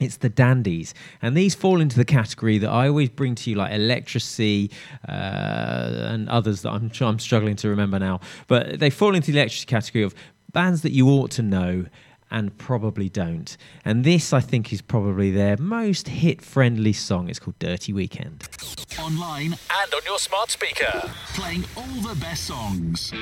It's 0.00 0.16
the 0.16 0.30
Dandys, 0.30 0.94
and 1.20 1.36
these 1.36 1.54
fall 1.54 1.78
into 1.80 1.96
the 1.96 2.06
category 2.06 2.56
that 2.58 2.70
I 2.70 2.88
always 2.88 3.10
bring 3.10 3.34
to 3.34 3.50
you, 3.50 3.56
like 3.56 3.72
Electricity 3.72 4.70
uh, 5.06 5.12
and 5.12 6.26
others 6.30 6.62
that 6.62 6.70
I'm, 6.70 6.90
I'm 7.02 7.18
struggling 7.18 7.54
to 7.56 7.68
remember 7.68 7.98
now. 7.98 8.20
But 8.48 8.80
they 8.80 8.88
fall 8.88 9.14
into 9.14 9.30
the 9.30 9.38
Electricity 9.38 9.66
category 9.66 10.02
of 10.02 10.14
bands 10.52 10.80
that 10.82 10.92
you 10.92 11.06
ought 11.08 11.30
to 11.32 11.42
know 11.42 11.84
and 12.30 12.56
probably 12.56 13.08
don't. 13.08 13.56
And 13.84 14.04
this, 14.04 14.32
I 14.32 14.40
think, 14.40 14.72
is 14.72 14.80
probably 14.80 15.30
their 15.30 15.56
most 15.58 16.08
hit-friendly 16.08 16.94
song. 16.94 17.28
It's 17.28 17.38
called 17.38 17.58
"Dirty 17.58 17.92
Weekend." 17.92 18.48
Online 18.98 19.52
and 19.52 19.94
on 19.94 20.00
your 20.06 20.18
smart 20.18 20.50
speaker. 20.50 21.10
Playing 21.34 21.64
all 21.76 22.00
the 22.02 22.18
best 22.20 22.44
songs. 22.44 23.12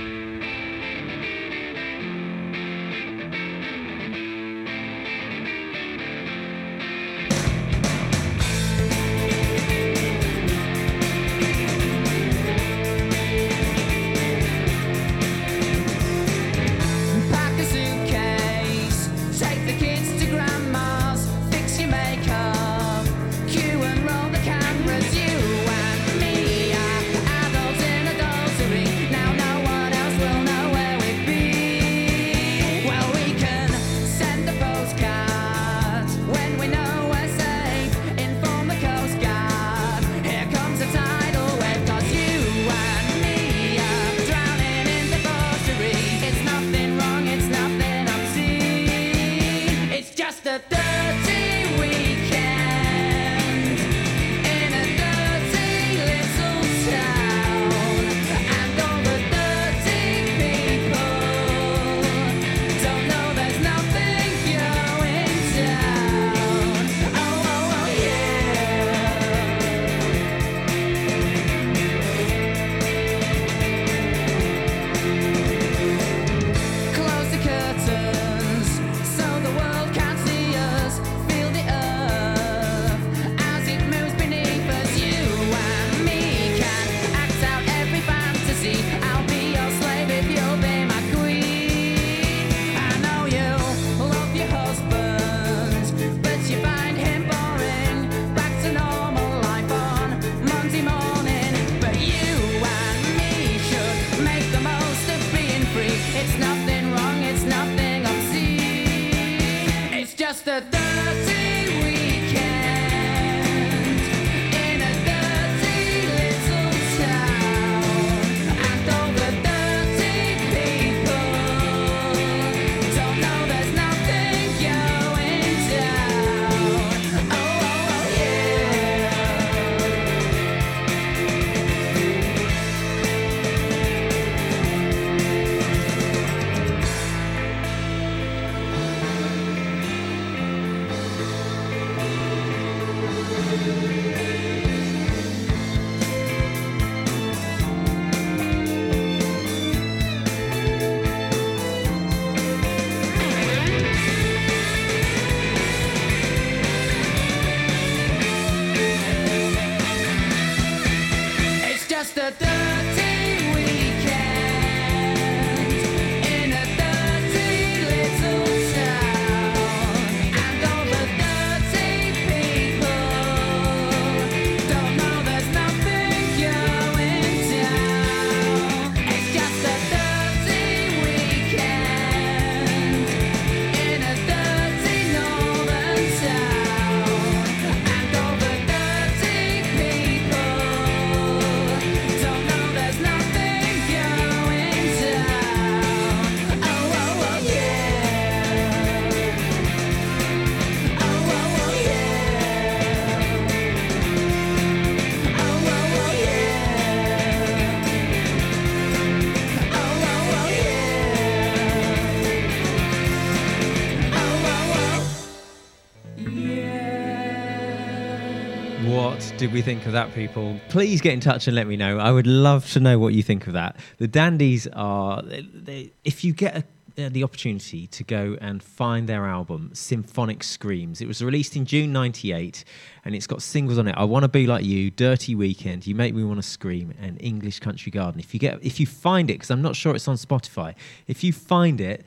Did 219.39 219.53
we 219.53 219.63
think 219.63 219.87
of 219.87 219.93
that, 219.93 220.13
people? 220.15 220.59
Please 220.69 221.01
get 221.01 221.13
in 221.13 221.21
touch 221.21 221.47
and 221.47 221.55
let 221.55 221.69
me 221.69 221.77
know. 221.77 222.01
I 222.01 222.11
would 222.11 222.27
love 222.27 222.69
to 222.73 222.81
know 222.81 222.99
what 222.99 223.15
you 223.15 223.23
think 223.23 223.47
of 223.47 223.53
that. 223.53 223.77
The 223.99 224.09
Dandys 224.09 224.67
are, 224.75 225.23
they, 225.23 225.43
they, 225.43 225.93
if 226.03 226.25
you 226.25 226.33
get 226.33 226.57
a, 226.57 227.05
uh, 227.05 227.09
the 227.09 227.23
opportunity 227.23 227.87
to 227.87 228.03
go 228.03 228.37
and 228.41 228.61
find 228.61 229.09
their 229.09 229.27
album, 229.27 229.71
Symphonic 229.75 230.43
Screams, 230.43 231.01
it 231.01 231.07
was 231.07 231.23
released 231.23 231.55
in 231.55 231.67
June 231.67 231.93
98 231.93 232.65
and 233.05 233.15
it's 233.15 233.29
got 233.29 233.41
singles 233.41 233.79
on 233.79 233.87
it. 233.87 233.95
I 233.97 234.03
Want 234.03 234.25
to 234.25 234.29
Be 234.29 234.49
Like 234.49 234.65
You, 234.65 234.91
Dirty 234.91 235.37
Weekend, 235.37 235.87
You 235.87 235.95
Make 235.95 236.17
Me 236.17 236.25
Want 236.25 236.43
to 236.43 236.49
Scream, 236.49 236.93
and 237.01 237.17
English 237.23 237.61
Country 237.61 237.93
Garden. 237.93 238.19
If 238.19 238.35
you, 238.35 238.41
get, 238.41 238.59
if 238.61 238.81
you 238.81 238.87
find 238.87 239.31
it, 239.31 239.35
because 239.35 239.53
I'm 239.53 239.63
not 239.63 239.77
sure 239.77 239.95
it's 239.95 240.09
on 240.09 240.17
Spotify, 240.17 240.75
if 241.07 241.23
you 241.23 241.33
find 241.33 241.81
it, 241.81 242.05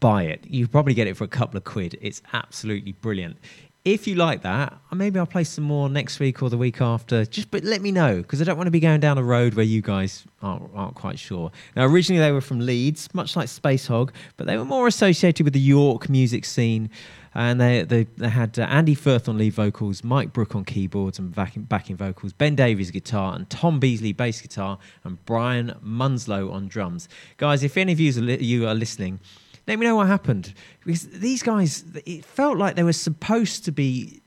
buy 0.00 0.24
it. 0.24 0.44
You 0.46 0.68
probably 0.68 0.94
get 0.94 1.06
it 1.06 1.16
for 1.16 1.24
a 1.24 1.28
couple 1.28 1.56
of 1.56 1.64
quid. 1.64 1.98
It's 2.00 2.22
absolutely 2.32 2.92
brilliant. 2.92 3.36
If 3.84 4.06
you 4.06 4.14
like 4.14 4.40
that, 4.42 4.78
maybe 4.92 5.18
I'll 5.18 5.26
play 5.26 5.44
some 5.44 5.64
more 5.64 5.90
next 5.90 6.18
week 6.18 6.42
or 6.42 6.48
the 6.48 6.56
week 6.56 6.80
after. 6.80 7.26
Just 7.26 7.50
but 7.50 7.64
let 7.64 7.82
me 7.82 7.92
know 7.92 8.22
because 8.22 8.40
I 8.40 8.44
don't 8.44 8.56
want 8.56 8.66
to 8.66 8.70
be 8.70 8.80
going 8.80 9.00
down 9.00 9.18
a 9.18 9.22
road 9.22 9.52
where 9.52 9.64
you 9.64 9.82
guys 9.82 10.24
aren't, 10.40 10.70
aren't 10.74 10.94
quite 10.94 11.18
sure. 11.18 11.52
Now, 11.76 11.84
originally 11.84 12.18
they 12.18 12.32
were 12.32 12.40
from 12.40 12.60
Leeds, 12.60 13.12
much 13.12 13.36
like 13.36 13.46
Spacehog, 13.48 14.10
but 14.38 14.46
they 14.46 14.56
were 14.56 14.64
more 14.64 14.86
associated 14.86 15.44
with 15.44 15.52
the 15.52 15.60
York 15.60 16.08
music 16.08 16.46
scene. 16.46 16.88
And 17.34 17.60
they, 17.60 17.82
they, 17.82 18.04
they 18.16 18.28
had 18.30 18.58
uh, 18.58 18.62
Andy 18.62 18.94
Firth 18.94 19.28
on 19.28 19.36
lead 19.36 19.52
vocals, 19.52 20.02
Mike 20.02 20.32
Brook 20.32 20.54
on 20.54 20.64
keyboards 20.64 21.18
and 21.18 21.34
backing, 21.34 21.64
backing 21.64 21.96
vocals, 21.96 22.32
Ben 22.32 22.54
Davies 22.54 22.90
guitar, 22.90 23.34
and 23.34 23.50
Tom 23.50 23.80
Beasley 23.80 24.12
bass 24.14 24.40
guitar, 24.40 24.78
and 25.02 25.22
Brian 25.26 25.74
Munslow 25.82 26.50
on 26.50 26.68
drums. 26.68 27.06
Guys, 27.36 27.62
if 27.62 27.76
any 27.76 27.92
of 27.92 28.00
you 28.00 28.12
are, 28.16 28.22
li- 28.22 28.42
you 28.42 28.66
are 28.66 28.74
listening, 28.74 29.18
let 29.66 29.78
me 29.78 29.86
know 29.86 29.96
what 29.96 30.06
happened. 30.06 30.54
Because 30.84 31.08
these 31.08 31.42
guys 31.42 31.84
it 32.06 32.24
felt 32.24 32.58
like 32.58 32.76
they 32.76 32.82
were 32.82 32.92
supposed 32.92 33.64
to 33.64 33.72
be 33.72 34.20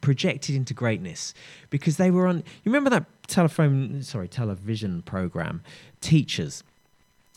projected 0.00 0.54
into 0.54 0.74
greatness 0.74 1.34
because 1.70 1.96
they 1.96 2.10
were 2.10 2.26
on 2.26 2.36
you 2.38 2.44
remember 2.66 2.90
that 2.90 3.04
telephone 3.26 4.02
sorry 4.02 4.28
television 4.28 5.02
program 5.02 5.62
teachers? 6.00 6.62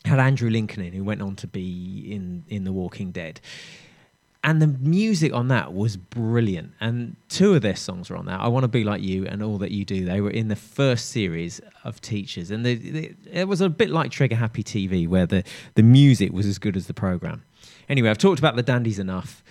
Had 0.05 0.19
andrew 0.19 0.49
lincoln 0.49 0.83
in 0.83 0.93
who 0.93 1.03
went 1.03 1.21
on 1.21 1.35
to 1.37 1.47
be 1.47 2.07
in 2.11 2.43
in 2.47 2.63
the 2.63 2.71
walking 2.71 3.11
dead. 3.11 3.39
And 4.43 4.59
the 4.59 4.65
music 4.65 5.33
on 5.33 5.49
that 5.49 5.71
was 5.71 5.97
brilliant. 5.97 6.71
And 6.81 7.15
two 7.29 7.53
of 7.53 7.61
their 7.61 7.75
songs 7.75 8.09
were 8.09 8.17
on 8.17 8.25
that 8.25 8.39
i 8.39 8.47
want 8.47 8.63
to 8.63 8.67
be 8.67 8.83
like 8.83 9.01
you 9.03 9.25
and 9.27 9.43
all 9.43 9.57
that 9.59 9.71
you 9.71 9.85
do. 9.85 10.05
They 10.05 10.21
were 10.21 10.31
in 10.31 10.47
the 10.47 10.55
first 10.55 11.09
series 11.09 11.61
of 11.83 12.01
teachers. 12.01 12.49
And 12.49 12.65
it 12.65 13.47
was 13.47 13.61
a 13.61 13.69
bit 13.69 13.89
like 13.89 14.11
trigger 14.11 14.35
happy 14.35 14.63
tv 14.63 15.07
where 15.07 15.25
the, 15.25 15.43
the 15.75 15.83
music 15.83 16.31
was 16.31 16.45
as 16.45 16.57
good 16.57 16.75
as 16.75 16.87
the 16.87 16.93
program 16.93 17.43
anyway 17.91 18.09
i've 18.09 18.17
talked 18.17 18.39
about 18.39 18.55
the 18.55 18.63
Dandys 18.63 18.97
enough 18.97 19.43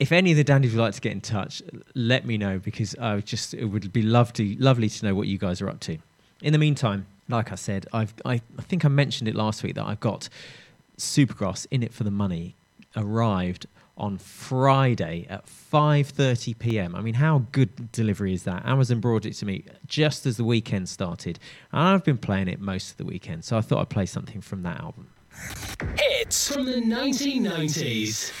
if 0.00 0.10
any 0.10 0.32
of 0.32 0.36
the 0.36 0.44
Dandys 0.44 0.72
would 0.72 0.80
like 0.80 0.94
to 0.94 1.00
get 1.00 1.12
in 1.12 1.20
touch 1.20 1.62
let 1.94 2.26
me 2.26 2.36
know 2.36 2.58
because 2.58 2.96
i 2.98 3.14
would 3.14 3.26
just 3.26 3.54
it 3.54 3.66
would 3.66 3.92
be 3.92 4.02
lovely, 4.02 4.56
lovely 4.56 4.88
to 4.88 5.06
know 5.06 5.14
what 5.14 5.28
you 5.28 5.38
guys 5.38 5.60
are 5.60 5.68
up 5.68 5.78
to 5.80 5.98
in 6.42 6.52
the 6.52 6.58
meantime 6.58 7.06
like 7.28 7.52
i 7.52 7.54
said 7.54 7.86
I've, 7.92 8.12
I, 8.24 8.40
I 8.58 8.62
think 8.62 8.84
i 8.84 8.88
mentioned 8.88 9.28
it 9.28 9.36
last 9.36 9.62
week 9.62 9.76
that 9.76 9.86
i've 9.86 10.00
got 10.00 10.28
Supergrass 10.98 11.66
in 11.70 11.82
it 11.82 11.92
for 11.92 12.04
the 12.04 12.10
money 12.10 12.54
arrived 12.96 13.66
on 13.96 14.18
Friday 14.18 15.26
at 15.28 15.46
5:30 15.46 16.58
p.m. 16.58 16.94
I 16.96 17.00
mean, 17.00 17.14
how 17.14 17.46
good 17.52 17.92
delivery 17.92 18.34
is 18.34 18.42
that? 18.44 18.64
Amazon 18.66 19.00
brought 19.00 19.24
it 19.24 19.34
to 19.34 19.46
me 19.46 19.64
just 19.86 20.26
as 20.26 20.36
the 20.36 20.44
weekend 20.44 20.88
started, 20.88 21.38
and 21.72 21.82
I've 21.82 22.04
been 22.04 22.18
playing 22.18 22.48
it 22.48 22.60
most 22.60 22.92
of 22.92 22.96
the 22.96 23.04
weekend, 23.04 23.44
so 23.44 23.56
I 23.56 23.60
thought 23.60 23.80
I'd 23.80 23.90
play 23.90 24.06
something 24.06 24.40
from 24.40 24.62
that 24.62 24.80
album. 24.80 25.08
Hits 25.96 26.52
from 26.52 26.66
the 26.66 26.80
1990s. 26.80 28.32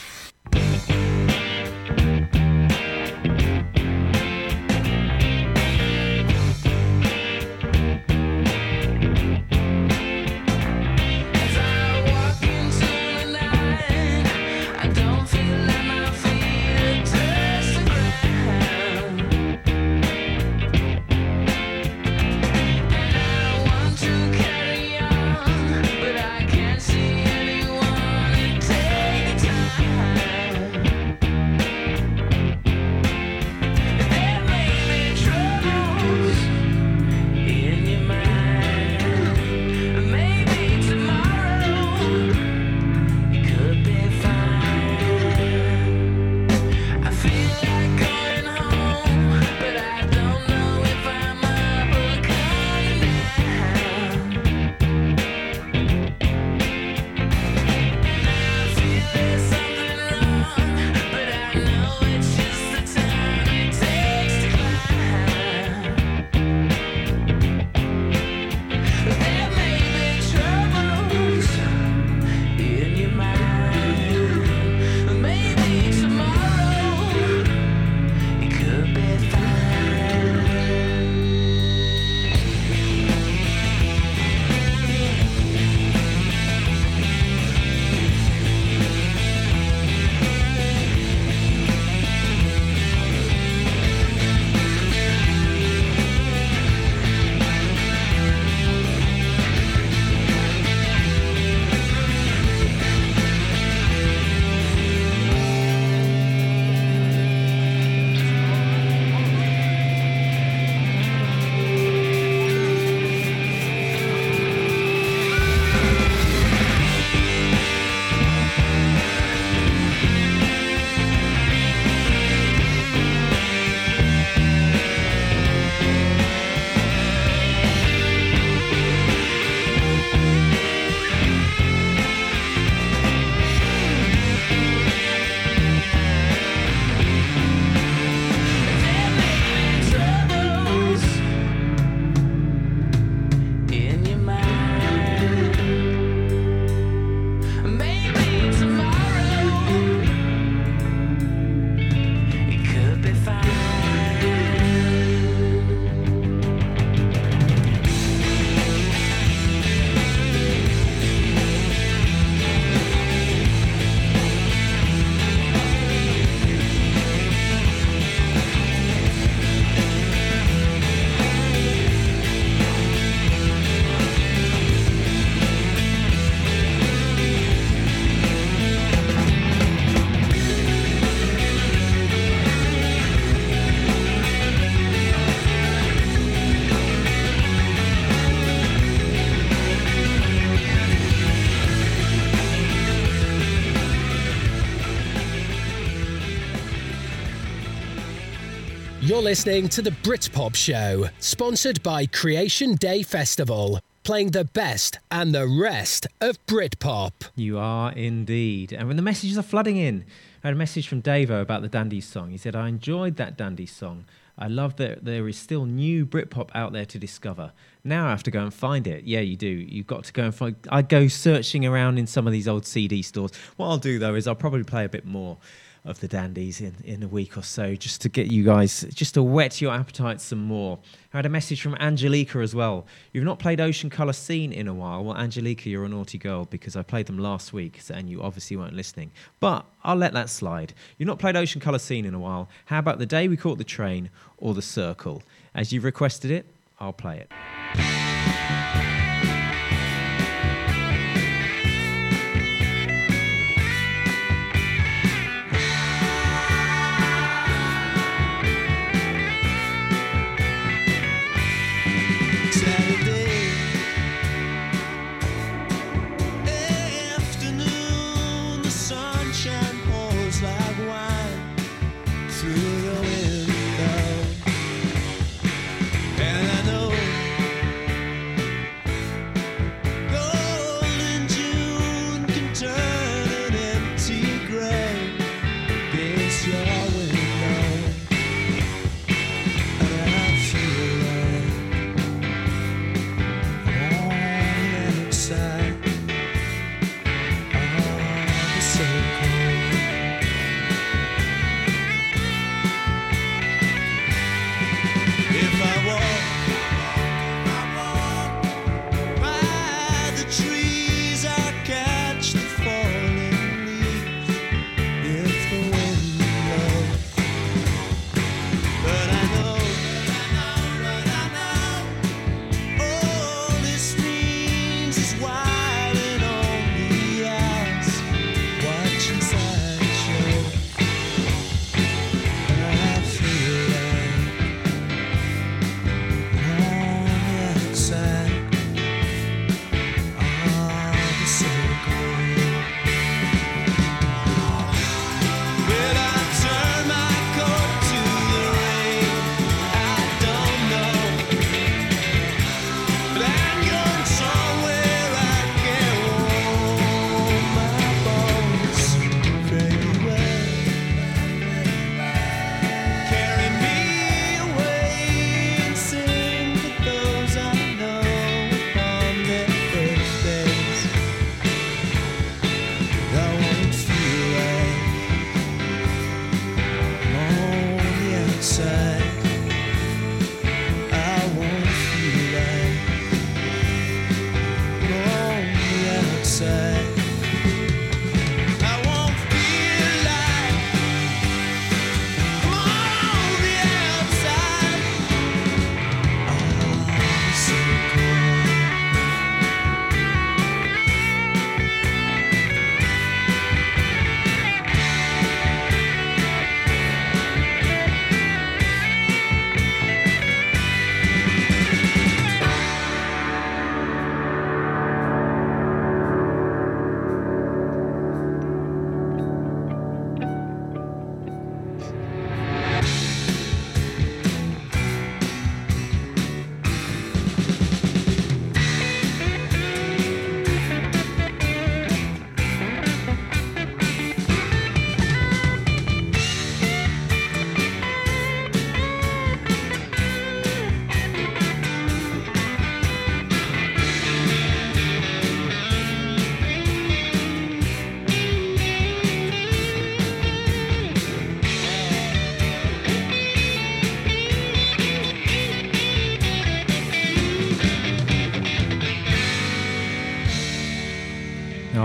You're 199.14 199.22
listening 199.22 199.68
to 199.68 199.80
the 199.80 199.92
Britpop 199.92 200.56
Show, 200.56 201.08
sponsored 201.20 201.80
by 201.84 202.04
Creation 202.06 202.74
Day 202.74 203.04
Festival, 203.04 203.78
playing 204.02 204.32
the 204.32 204.44
best 204.44 204.98
and 205.08 205.32
the 205.32 205.46
rest 205.46 206.08
of 206.20 206.44
Britpop. 206.46 207.12
You 207.36 207.56
are 207.56 207.92
indeed. 207.92 208.72
And 208.72 208.88
when 208.88 208.96
the 208.96 209.04
messages 209.04 209.38
are 209.38 209.42
flooding 209.42 209.76
in, 209.76 210.04
I 210.42 210.48
had 210.48 210.54
a 210.54 210.58
message 210.58 210.88
from 210.88 211.00
Davo 211.00 211.40
about 211.40 211.62
the 211.62 211.68
Dandys 211.68 212.02
song. 212.02 212.30
He 212.30 212.38
said, 212.38 212.56
I 212.56 212.66
enjoyed 212.66 213.14
that 213.18 213.38
Dandys 213.38 213.68
song. 213.68 214.06
I 214.36 214.48
love 214.48 214.74
that 214.78 215.04
there 215.04 215.28
is 215.28 215.38
still 215.38 215.64
new 215.64 216.04
Britpop 216.04 216.50
out 216.52 216.72
there 216.72 216.86
to 216.86 216.98
discover. 216.98 217.52
Now 217.84 218.08
I 218.08 218.10
have 218.10 218.24
to 218.24 218.32
go 218.32 218.40
and 218.40 218.52
find 218.52 218.84
it. 218.88 219.04
Yeah, 219.04 219.20
you 219.20 219.36
do. 219.36 219.46
You've 219.46 219.86
got 219.86 220.02
to 220.02 220.12
go 220.12 220.24
and 220.24 220.34
find. 220.34 220.56
I 220.70 220.82
go 220.82 221.06
searching 221.06 221.64
around 221.64 221.98
in 221.98 222.08
some 222.08 222.26
of 222.26 222.32
these 222.32 222.48
old 222.48 222.66
CD 222.66 223.00
stores. 223.02 223.30
What 223.58 223.68
I'll 223.68 223.78
do 223.78 224.00
though 224.00 224.16
is 224.16 224.26
I'll 224.26 224.34
probably 224.34 224.64
play 224.64 224.84
a 224.84 224.88
bit 224.88 225.06
more 225.06 225.38
of 225.84 226.00
the 226.00 226.08
Dandys 226.08 226.60
in, 226.60 226.74
in 226.82 227.02
a 227.02 227.08
week 227.08 227.36
or 227.36 227.42
so, 227.42 227.74
just 227.74 228.00
to 228.00 228.08
get 228.08 228.32
you 228.32 228.42
guys, 228.42 228.86
just 228.94 229.14
to 229.14 229.22
whet 229.22 229.60
your 229.60 229.72
appetite 229.72 230.20
some 230.20 230.38
more. 230.38 230.78
I 231.12 231.18
had 231.18 231.26
a 231.26 231.28
message 231.28 231.60
from 231.60 231.74
Angelica 231.74 232.38
as 232.38 232.54
well. 232.54 232.86
You've 233.12 233.24
not 233.24 233.38
played 233.38 233.60
Ocean 233.60 233.90
Colour 233.90 234.14
Scene 234.14 234.52
in 234.52 234.66
a 234.66 234.72
while. 234.72 235.04
Well, 235.04 235.16
Angelica, 235.16 235.68
you're 235.68 235.84
a 235.84 235.88
naughty 235.88 236.16
girl 236.16 236.46
because 236.46 236.74
I 236.74 236.82
played 236.82 237.06
them 237.06 237.18
last 237.18 237.52
week 237.52 237.80
and 237.90 238.08
you 238.08 238.22
obviously 238.22 238.56
weren't 238.56 238.74
listening. 238.74 239.10
But 239.40 239.66
I'll 239.82 239.96
let 239.96 240.14
that 240.14 240.30
slide. 240.30 240.72
You've 240.96 241.06
not 241.06 241.18
played 241.18 241.36
Ocean 241.36 241.60
Colour 241.60 241.78
Scene 241.78 242.06
in 242.06 242.14
a 242.14 242.18
while. 242.18 242.48
How 242.64 242.78
about 242.78 242.98
The 242.98 243.06
Day 243.06 243.28
We 243.28 243.36
Caught 243.36 243.58
the 243.58 243.64
Train 243.64 244.08
or 244.38 244.54
The 244.54 244.62
Circle? 244.62 245.22
As 245.54 245.72
you've 245.72 245.84
requested 245.84 246.30
it, 246.30 246.46
I'll 246.80 246.94
play 246.94 247.18
it. 247.18 248.83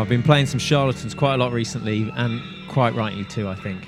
I've 0.09 0.17
been 0.17 0.23
playing 0.23 0.47
some 0.47 0.59
charlatans 0.59 1.13
quite 1.13 1.35
a 1.35 1.37
lot 1.37 1.53
recently, 1.53 2.11
and 2.15 2.41
quite 2.67 2.95
rightly 2.95 3.25
too, 3.25 3.47
I 3.47 3.53
think. 3.53 3.87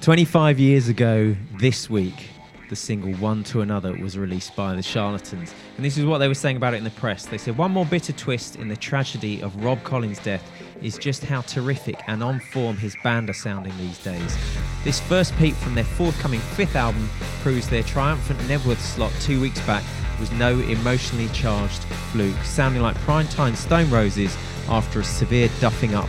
25 0.00 0.58
years 0.58 0.88
ago 0.88 1.36
this 1.60 1.88
week, 1.88 2.30
the 2.68 2.74
single 2.74 3.12
One 3.20 3.44
to 3.44 3.60
Another 3.60 3.92
was 3.92 4.18
released 4.18 4.56
by 4.56 4.74
the 4.74 4.82
Charlatans. 4.82 5.54
And 5.76 5.86
this 5.86 5.96
is 5.96 6.04
what 6.04 6.18
they 6.18 6.26
were 6.26 6.34
saying 6.34 6.56
about 6.56 6.74
it 6.74 6.78
in 6.78 6.82
the 6.82 6.90
press. 6.90 7.26
They 7.26 7.38
said, 7.38 7.56
One 7.56 7.70
more 7.70 7.86
bitter 7.86 8.12
twist 8.12 8.56
in 8.56 8.66
the 8.66 8.76
tragedy 8.76 9.40
of 9.42 9.64
Rob 9.64 9.80
Collins' 9.84 10.18
death 10.18 10.42
is 10.82 10.98
just 10.98 11.22
how 11.22 11.42
terrific 11.42 12.02
and 12.08 12.20
on 12.20 12.40
form 12.40 12.76
his 12.76 12.96
band 13.04 13.30
are 13.30 13.32
sounding 13.32 13.72
these 13.78 14.02
days. 14.02 14.36
This 14.82 14.98
first 14.98 15.36
peep 15.36 15.54
from 15.54 15.76
their 15.76 15.84
forthcoming 15.84 16.40
fifth 16.40 16.74
album 16.74 17.08
proves 17.42 17.68
their 17.68 17.84
triumphant 17.84 18.40
Knebworth 18.40 18.80
slot 18.80 19.12
two 19.20 19.40
weeks 19.40 19.64
back 19.68 19.84
was 20.18 20.32
no 20.32 20.58
emotionally 20.58 21.28
charged 21.28 21.84
fluke, 22.10 22.36
sounding 22.42 22.82
like 22.82 22.96
prime 22.96 23.28
time 23.28 23.54
Stone 23.54 23.88
Roses 23.88 24.36
after 24.70 25.00
a 25.00 25.04
severe 25.04 25.48
duffing 25.60 25.94
up 25.94 26.08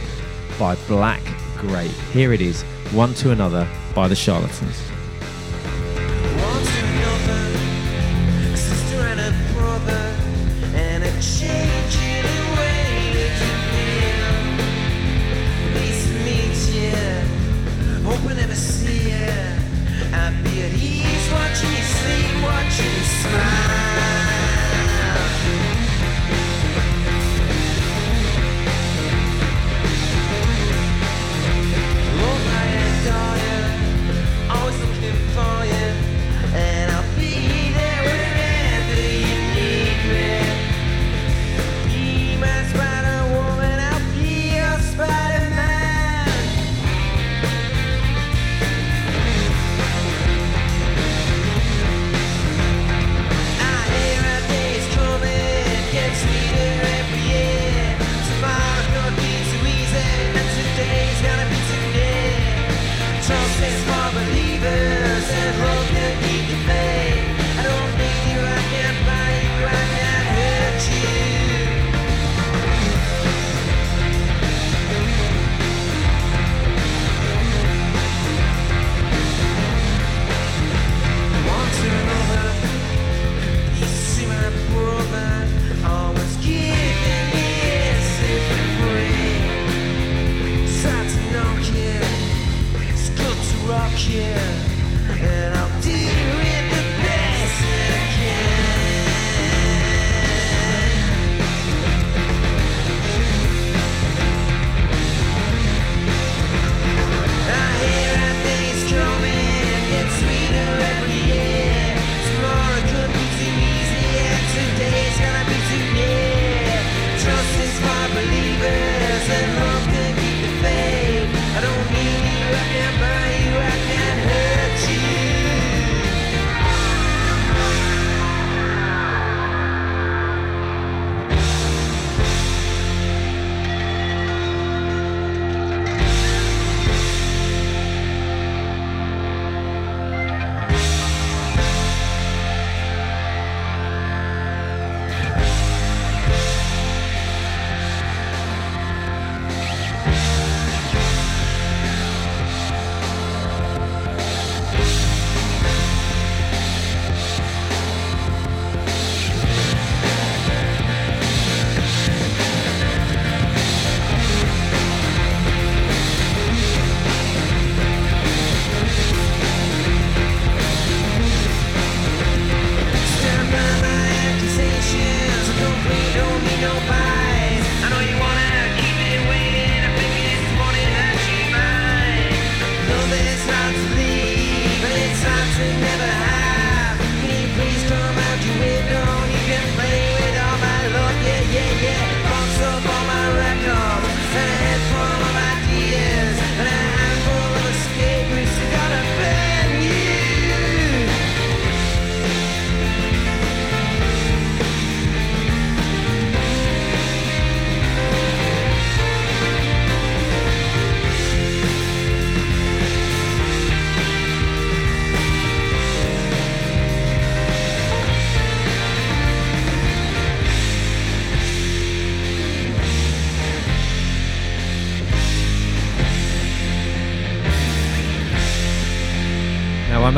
by 0.60 0.76
Black 0.88 1.22
Grape. 1.58 1.92
Here 2.14 2.34
it 2.34 2.42
is, 2.42 2.64
One 2.94 3.14
to 3.16 3.32
Another 3.32 3.68
by 3.96 4.08
the 4.08 4.16
Charlatans. 4.16 5.01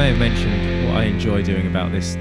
May 0.03 0.09
have 0.09 0.19
mentioned 0.19 0.85
what 0.89 0.97
I 0.97 1.03
enjoy 1.05 1.41
doing 1.43 1.65
about 1.65 1.93
this 1.93 2.17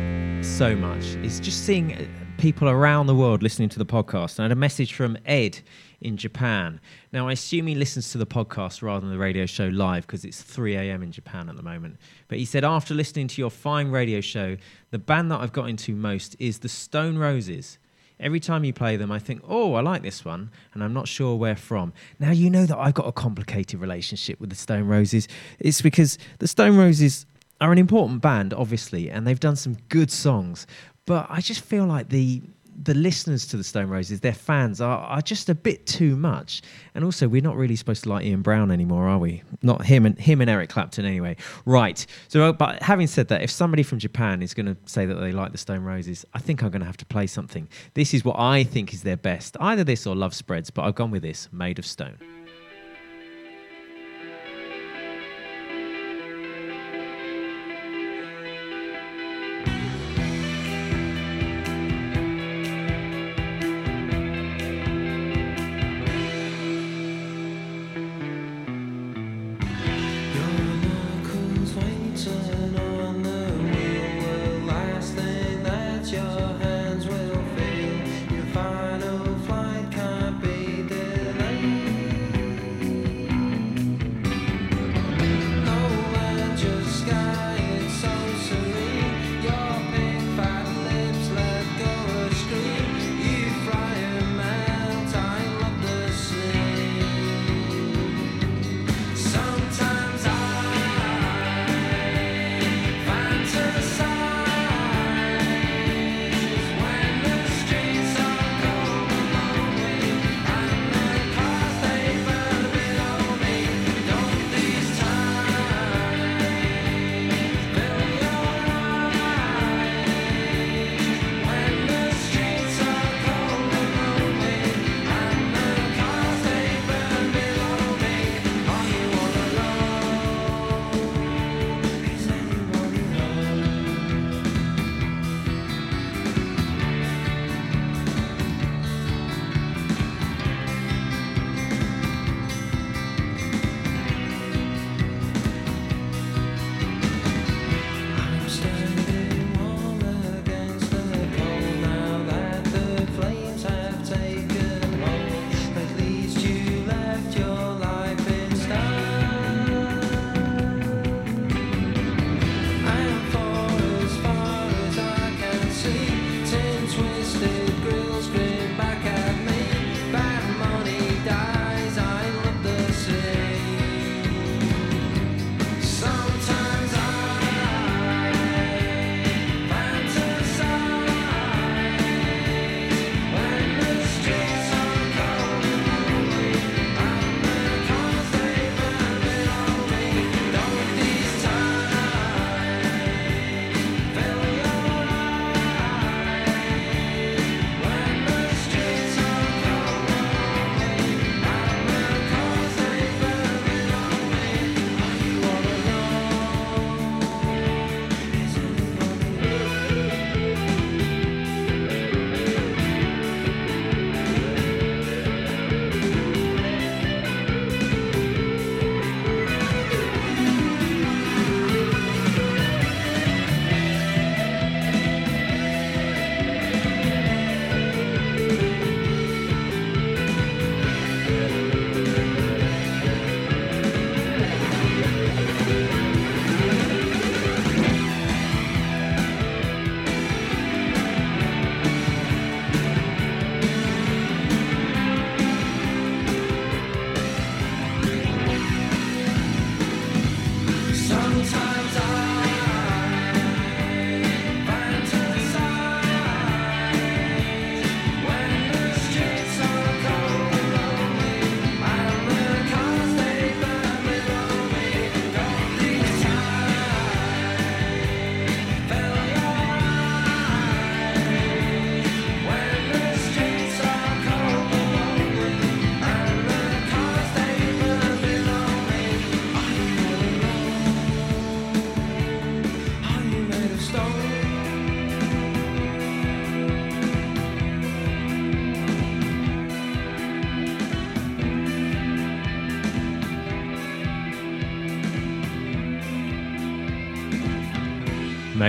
so 0.49 0.77
much 0.77 1.03
is 1.25 1.41
just 1.41 1.67
seeing 1.67 1.93
uh, 1.93 2.05
people 2.39 2.69
around 2.69 3.09
the 3.09 3.15
world 3.17 3.43
listening 3.43 3.69
to 3.71 3.79
the 3.81 3.85
podcast. 3.85 4.39
And 4.39 4.43
I 4.43 4.45
had 4.45 4.53
a 4.53 4.55
message 4.55 4.95
from 4.95 5.19
Ed 5.27 5.59
in 6.01 6.17
Japan. 6.17 6.79
Now, 7.13 7.27
I 7.27 7.33
assume 7.33 7.67
he 7.67 7.75
listens 7.75 8.13
to 8.13 8.19
the 8.19 8.27
podcast 8.27 8.83
rather 8.83 9.01
than 9.01 9.11
the 9.11 9.19
radio 9.19 9.47
show 9.47 9.67
live 9.67 10.07
because 10.07 10.25
it's 10.25 10.41
3 10.43 10.77
a.m. 10.77 11.03
in 11.03 11.11
Japan 11.11 11.49
at 11.49 11.57
the 11.57 11.63
moment. 11.65 11.97
But 12.29 12.39
he 12.39 12.45
said, 12.45 12.63
after 12.63 12.95
listening 12.95 13.27
to 13.27 13.43
your 13.43 13.51
fine 13.51 13.91
radio 13.91 14.21
show, 14.21 14.59
the 14.93 15.01
band 15.01 15.33
that 15.33 15.41
I've 15.41 15.53
got 15.53 15.69
into 15.69 15.97
most 15.97 16.37
is 16.39 16.61
the 16.61 16.69
Stone 16.69 17.19
Roses. 17.19 17.79
Every 18.21 18.39
time 18.39 18.63
you 18.63 18.73
play 18.73 18.97
them, 18.97 19.11
I 19.11 19.19
think, 19.19 19.43
oh, 19.49 19.75
I 19.75 19.81
like 19.81 20.03
this 20.03 20.25
one, 20.25 20.53
and 20.73 20.85
I'm 20.85 20.93
not 20.93 21.09
sure 21.09 21.35
where 21.35 21.57
from. 21.57 21.93
Now, 22.21 22.31
you 22.31 22.49
know 22.49 22.65
that 22.65 22.79
I've 22.79 22.95
got 22.95 23.09
a 23.09 23.13
complicated 23.13 23.81
relationship 23.81 24.39
with 24.39 24.51
the 24.51 24.57
Stone 24.57 24.85
Roses. 24.85 25.27
It's 25.59 25.83
because 25.83 26.17
the 26.39 26.47
Stone 26.47 26.77
Roses 26.77 27.27
are 27.63 27.73
an 27.73 27.79
important 27.79 28.21
band, 28.21 28.53
obviously, 28.53 29.11
and 29.11 29.27
they've 29.27 29.41
done 29.41 29.57
some 29.57 29.77
good 29.89 30.11
songs. 30.11 30.67
But 31.07 31.27
I 31.31 31.41
just 31.41 31.61
feel 31.61 31.87
like 31.87 32.09
the 32.09 32.43
the 32.85 32.95
listeners 32.95 33.47
to 33.47 33.57
the 33.57 33.65
Stone 33.65 33.89
Roses, 33.89 34.21
their 34.21 34.33
fans, 34.33 34.81
are, 34.81 34.99
are 34.99 35.21
just 35.21 35.49
a 35.49 35.55
bit 35.55 35.87
too 35.87 36.17
much. 36.17 36.63
And 36.95 37.05
also, 37.05 37.29
we're 37.29 37.43
not 37.43 37.57
really 37.57 37.77
supposed 37.77 38.05
to 38.05 38.09
like 38.09 38.25
Ian 38.25 38.43
Brown 38.43 38.71
anymore, 38.71 39.09
are 39.09 39.19
we? 39.19 39.43
Not 39.63 39.85
him 39.85 40.07
and 40.07 40.19
him 40.19 40.41
and 40.41 40.49
Eric 40.49 40.71
Clapton, 40.71 41.05
anyway. 41.05 41.37
Right. 41.67 42.05
So, 42.29 42.49
uh, 42.49 42.53
but 42.53 42.83
having 42.83 43.07
said 43.07 43.29
that, 43.29 43.43
if 43.43 43.51
somebody 43.51 43.83
from 43.83 43.99
Japan 43.99 44.43
is 44.43 44.55
going 44.55 44.67
to 44.67 44.77
say 44.87 45.07
that 45.07 45.17
they 45.17 45.33
like 45.33 45.53
the 45.53 45.59
Stone 45.59 45.85
Roses, 45.85 46.25
I 46.33 46.39
think 46.39 46.63
I'm 46.63 46.71
going 46.71 46.81
to 46.81 46.87
have 46.87 46.97
to 46.97 47.07
play 47.07 47.27
something. 47.27 47.69
This 47.95 48.15
is 48.15 48.25
what 48.25 48.39
I 48.39 48.65
think 48.65 48.93
is 48.93 49.03
their 49.03 49.19
best. 49.19 49.57
Either 49.61 49.85
this 49.85 50.07
or 50.07 50.17
Love 50.17 50.35
Spreads, 50.35 50.71
but 50.71 50.83
I've 50.83 50.95
gone 50.95 51.11
with 51.11 51.23
this, 51.23 51.49
Made 51.53 51.79
of 51.79 51.87
Stone. 51.87 52.19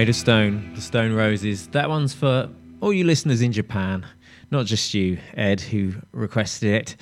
Made 0.04 0.10
of 0.10 0.16
Stone, 0.18 0.74
the 0.76 0.82
Stone 0.82 1.14
Roses. 1.14 1.68
That 1.68 1.88
one's 1.88 2.14
for 2.14 2.50
all 2.82 2.92
you 2.92 3.06
listeners 3.06 3.42
in 3.42 3.54
Japan, 3.54 4.06
not 4.52 4.66
just 4.66 4.94
you, 4.94 5.18
Ed, 5.34 5.62
who 5.62 5.94
requested 6.12 6.74
it. 6.74 6.98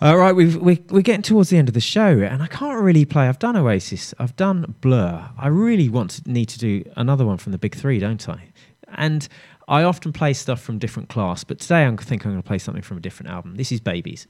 All 0.00 0.16
right, 0.16 0.30
we've, 0.30 0.54
we, 0.54 0.80
we're 0.90 1.02
getting 1.02 1.22
towards 1.22 1.50
the 1.50 1.56
end 1.56 1.66
of 1.66 1.74
the 1.74 1.80
show, 1.80 2.20
and 2.20 2.40
I 2.40 2.46
can't 2.46 2.80
really 2.80 3.04
play. 3.04 3.26
I've 3.26 3.40
done 3.40 3.56
Oasis, 3.56 4.14
I've 4.20 4.36
done 4.36 4.76
Blur. 4.80 5.28
I 5.36 5.48
really 5.48 5.88
want 5.88 6.10
to 6.10 6.30
need 6.30 6.48
to 6.50 6.58
do 6.60 6.84
another 6.94 7.26
one 7.26 7.36
from 7.36 7.50
the 7.50 7.58
big 7.58 7.74
three, 7.74 7.98
don't 7.98 8.28
I? 8.28 8.52
And 8.94 9.26
I 9.66 9.82
often 9.82 10.12
play 10.12 10.32
stuff 10.32 10.60
from 10.60 10.78
different 10.78 11.08
class, 11.08 11.42
but 11.42 11.58
today 11.58 11.84
I 11.84 11.96
think 11.96 12.24
I'm 12.24 12.30
going 12.30 12.40
to 12.40 12.46
play 12.46 12.58
something 12.58 12.84
from 12.84 12.98
a 12.98 13.00
different 13.00 13.32
album. 13.32 13.56
This 13.56 13.72
is 13.72 13.80
Babies. 13.80 14.28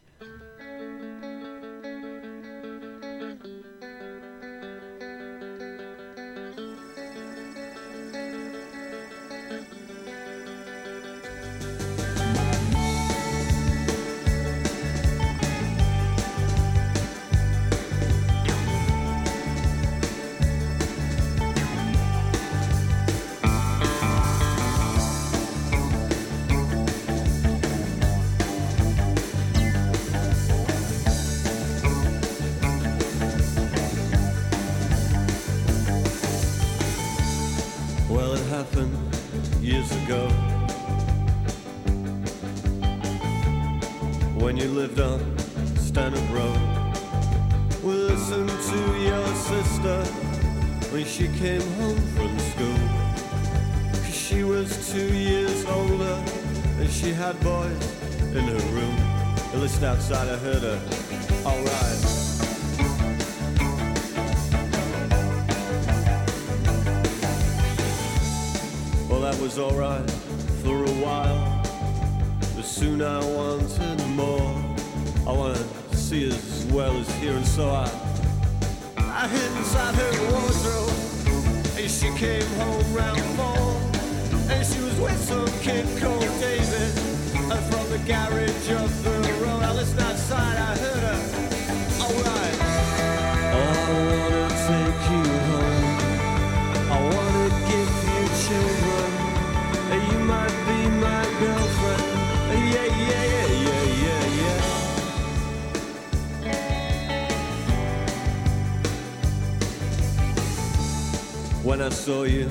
When 111.62 111.82
I 111.82 111.90
saw 111.90 112.22
you 112.22 112.48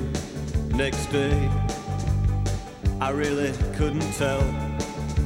next 0.70 1.08
day, 1.08 1.50
I 3.02 3.10
really 3.10 3.52
couldn't 3.76 4.12
tell. 4.14 4.40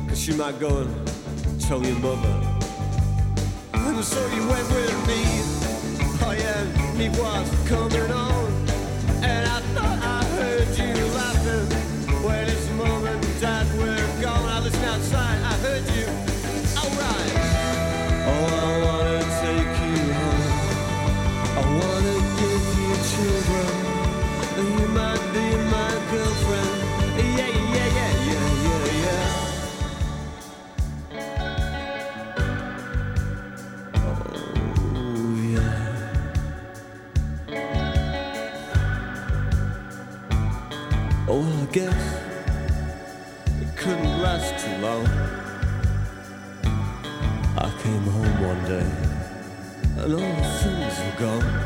Cause 0.08 0.26
you 0.26 0.36
might 0.36 0.58
go 0.58 0.78
and 0.78 1.62
tell 1.62 1.84
your 1.86 2.00
mother. 2.00 2.34
And 3.74 4.02
so 4.02 4.26
you 4.28 4.48
went 4.48 4.70
with 4.70 5.08
me. 5.08 5.24
Oh 6.26 6.32
yeah, 6.32 6.98
me 6.98 7.10
was 7.10 7.68
coming 7.68 8.10
on. 8.10 8.53
And 50.04 50.14
all 50.16 50.20
the 50.20 50.50
things 50.60 51.63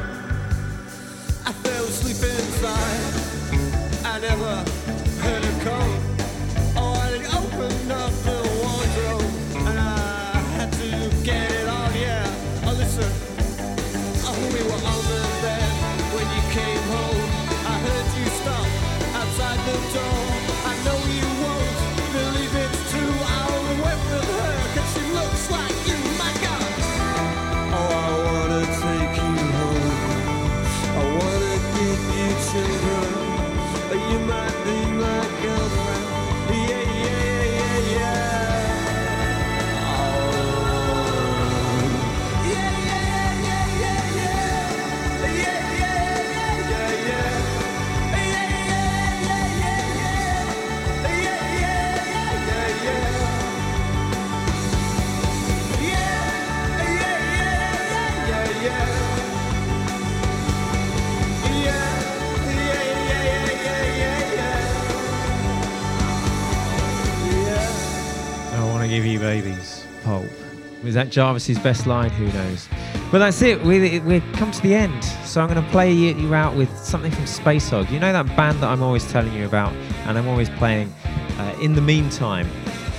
Was 70.88 70.94
that 70.94 71.10
Jarvis's 71.10 71.60
best 71.60 71.86
line? 71.86 72.10
Who 72.12 72.28
knows? 72.28 72.70
But 73.12 73.20
that's 73.20 73.42
it. 73.42 73.62
We, 73.62 74.00
we've 74.00 74.24
come 74.32 74.52
to 74.52 74.62
the 74.62 74.74
end. 74.74 75.04
So 75.04 75.42
I'm 75.42 75.50
going 75.50 75.62
to 75.62 75.70
play 75.70 75.92
you, 75.92 76.16
you 76.16 76.34
out 76.34 76.56
with 76.56 76.70
something 76.78 77.12
from 77.12 77.26
Spacehog. 77.26 77.92
You 77.92 78.00
know 78.00 78.14
that 78.14 78.26
band 78.38 78.62
that 78.62 78.70
I'm 78.70 78.82
always 78.82 79.06
telling 79.12 79.34
you 79.34 79.46
about, 79.46 79.74
and 80.06 80.18
I'm 80.18 80.30
always 80.30 80.50
playing 80.52 80.94
uh, 81.40 81.58
in 81.62 81.74
the 81.74 81.82
meantime. 81.82 82.48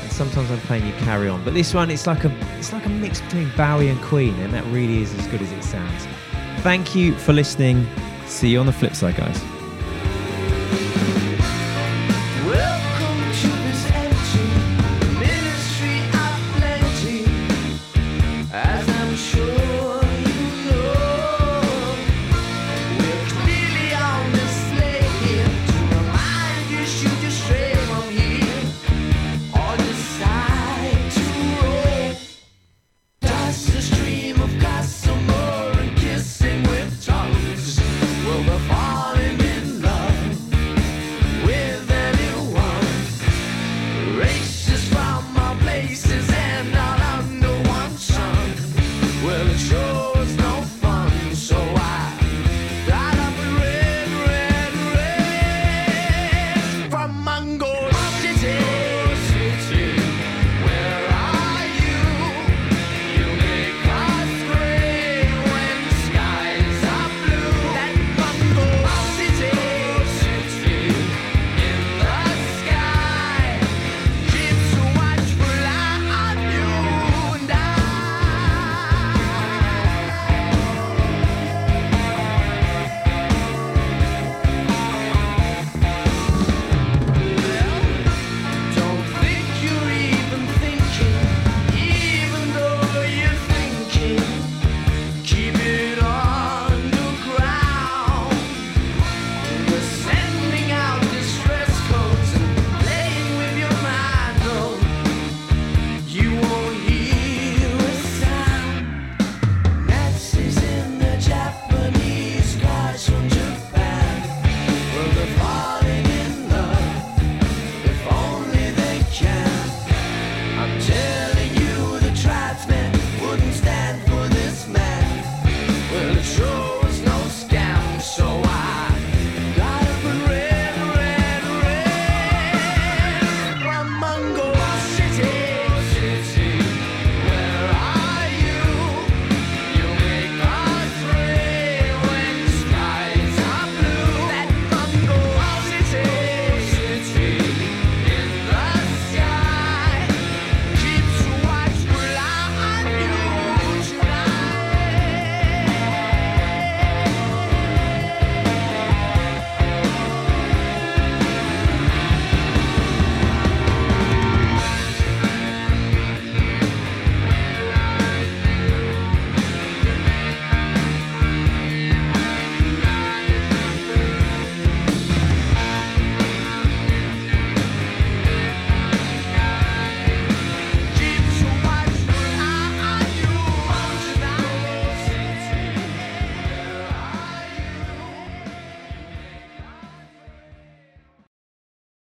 And 0.02 0.12
sometimes 0.12 0.50
I'm 0.50 0.60
playing 0.60 0.86
you 0.86 0.92
Carry 0.98 1.30
On. 1.30 1.42
But 1.42 1.54
this 1.54 1.72
one, 1.72 1.90
it's 1.90 2.06
like 2.06 2.24
a 2.24 2.58
it's 2.58 2.74
like 2.74 2.84
a 2.84 2.90
mix 2.90 3.22
between 3.22 3.50
Bowie 3.56 3.88
and 3.88 4.00
Queen, 4.02 4.34
and 4.40 4.52
that 4.52 4.66
really 4.66 5.00
is 5.00 5.14
as 5.14 5.26
good 5.28 5.40
as 5.40 5.50
it 5.50 5.64
sounds. 5.64 6.06
Thank 6.58 6.94
you 6.94 7.14
for 7.14 7.32
listening. 7.32 7.86
See 8.26 8.50
you 8.50 8.60
on 8.60 8.66
the 8.66 8.72
flip 8.72 8.94
side, 8.94 9.16
guys. 9.16 9.57